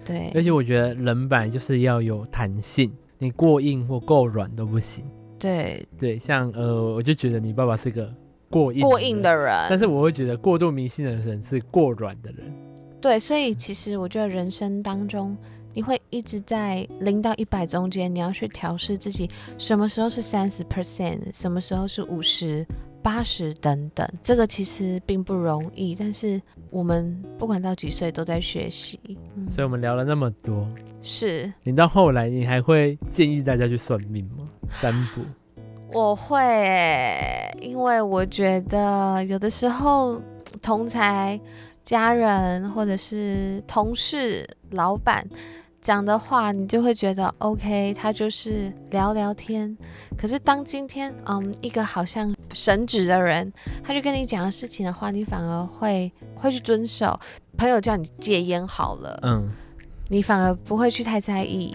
[0.03, 0.31] 对。
[0.33, 5.05] 而且我觉得人本来就是要有弹性，你过硬或够软都不行。
[5.39, 8.11] 对对，像呃，我就觉得你爸爸是个
[8.49, 12.51] 过硬过硬的人，但是我会觉得过度迷信的人是过软的人。
[12.99, 15.37] 对，所以其实我觉得人生当中。
[15.77, 22.65] 你会一直在零到一百中间，你要去调试自己，什么时候是三十 percent，什么时候是五十、
[23.03, 25.93] 八十等等，这个其实并不容易。
[25.93, 28.99] 但是我们不管到几岁都在学习。
[29.35, 30.67] 嗯，所以我们聊了那么多，
[30.99, 34.47] 是你到后来你还会建议大家去算命吗？
[34.81, 35.21] 占卜？
[35.93, 40.19] 我会欸，因为我觉得有的时候
[40.59, 41.39] 同才、
[41.83, 45.23] 家人或者是同事、老板。
[45.87, 49.73] 讲的话，你就会觉得 OK，他就是聊聊天。
[50.17, 53.49] 可是当今天，嗯，一个好像神职的人，
[53.81, 57.17] 他就跟你讲的事情的话，你反而会会去遵守。
[57.57, 59.49] 朋友叫你戒烟好了，嗯，
[60.09, 61.73] 你反而不会去太在意。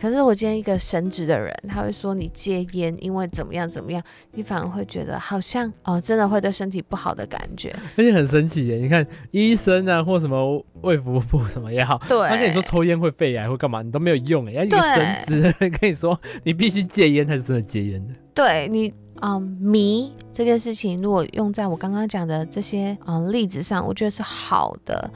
[0.00, 8.76] 可是我今天一个神职的人，他会说你戒烟，因为怎么样怎么样，你反而会觉得好像哦，真的会对身体不好的感觉，而且很神奇耶！
[8.76, 18.14] 你看医生啊，或什么卫福部什么也好，对，他跟你说抽烟会肺癌或干嘛，你都没有用哎，一个神职跟你说你必须戒烟，才是真的戒烟的。
[18.32, 25.10] 对你，嗯，迷这件事情，如果用在我刚刚讲的这些嗯例子上，我觉得是好的，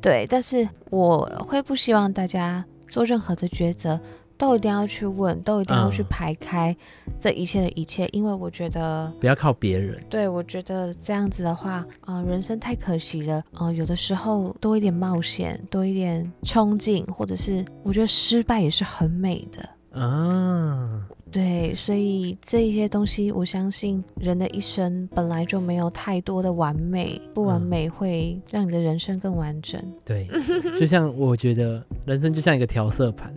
[0.00, 3.98] 对，但是我会不希望大家做任何的抉择。
[4.38, 6.74] 都一定要去问，都一定要去排开
[7.18, 10.00] 这一切的一切，嗯、因为我觉得不要靠别人。
[10.08, 13.38] 对，我觉得这样子的话，啊、呃，人生太可惜了。
[13.52, 19.68] 啊、呃，有的时候多一点冒险，多一点冲劲，或者是我觉得失败也是很美的。
[20.00, 29.80] 啊，对，所以这一些东西，我相信人的一生本来就没有太多的完美，不完美会让你的人生更完整。
[29.82, 30.28] 嗯、对，
[30.78, 33.34] 就像我觉得人生就像一个调色盘。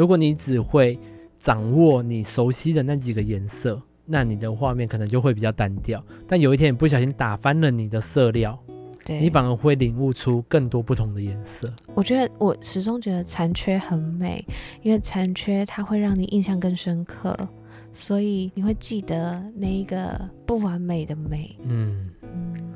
[0.00, 0.98] 如果你只会
[1.38, 6.02] 掌握你熟悉的那几个颜色，那你的画面可能就会比较单调。
[6.26, 8.58] 但有一天你不小心打翻了你的色料，
[9.04, 11.70] 对，你反而会领悟出更多不同的颜色。
[11.94, 14.42] 我觉得我始终觉得残缺很美，
[14.80, 17.36] 因为残缺它会让你印象更深刻，
[17.92, 21.54] 所以你会记得那一个不完美的美。
[21.64, 22.72] 嗯嗯，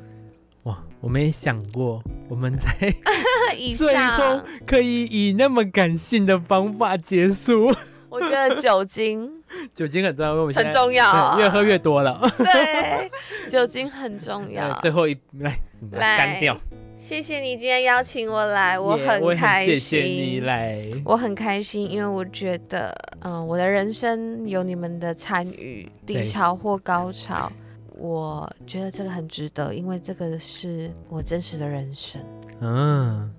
[0.65, 2.93] 哇，我没想过我们在。
[3.75, 7.73] 最后可以以那么感性的方法结束。
[8.07, 9.29] 我觉得酒精，
[9.75, 12.17] 酒精很重要，很重要，啊，越喝越多了。
[12.37, 13.11] 对，
[13.49, 14.71] 酒精很重要。
[14.79, 15.59] 最后一来，
[15.91, 16.57] 来干掉。
[16.95, 19.75] 谢谢你今天邀请我来，我很开心。
[19.75, 27.51] 谢谢你来，我很开心，因为我觉得，嗯、呃，我的人生有你们的参与，低潮或高潮，
[27.97, 32.21] 我觉得这个很值得，因为这个是我真实的人生。
[32.61, 33.29] 嗯。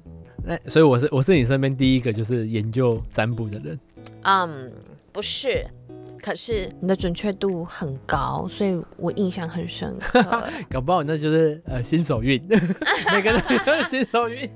[0.46, 3.80] 那所以我是我是你身边第一个就是研究占卜的人，
[4.22, 4.70] 嗯，
[5.10, 5.66] 不是，
[6.22, 10.22] 可是你的准确度很高，所以我印象很深刻。
[10.70, 13.42] 搞不好那就是呃新手运， 每个人
[13.90, 14.48] 新手运，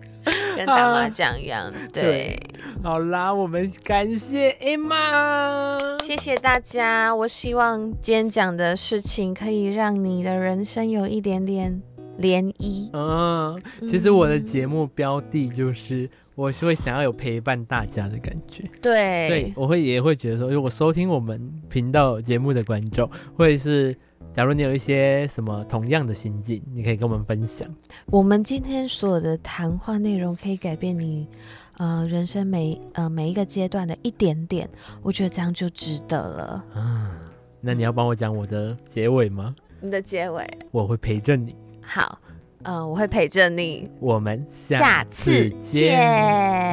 [0.57, 1.73] 跟打麻将一样。
[1.93, 2.41] 对，对，
[2.85, 7.13] 好啦，我们感谢 Emma，谢谢大家。
[7.13, 11.83] 我希望今天讲的事情可以让你的人生有一点点。
[12.21, 23.95] 涟漪，嗯，其实我的节目标的就是，我是会想要有陪伴大家的感觉，对，所以我会也会觉得说，如果收听我们频道节目的观众，会是，
[24.35, 27.67] 假如你有一些什么同样的心境，你可以跟我们分享。
[28.07, 31.27] 我们今天所有的谈话内容可以改变你，
[31.79, 34.69] 呃，人生每呃每一个阶段的一点点，
[35.03, 36.65] 我觉得这样就值得了。
[36.77, 37.11] 嗯，
[37.61, 39.55] 那你要帮我讲我的结尾吗？
[39.83, 41.57] 你的结尾，我会陪着你。
[41.93, 42.21] 好，
[42.63, 43.91] 呃，我会陪着你。
[43.99, 45.99] 我们下次见，下次见，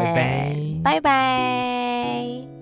[0.04, 2.57] 拜拜，拜拜。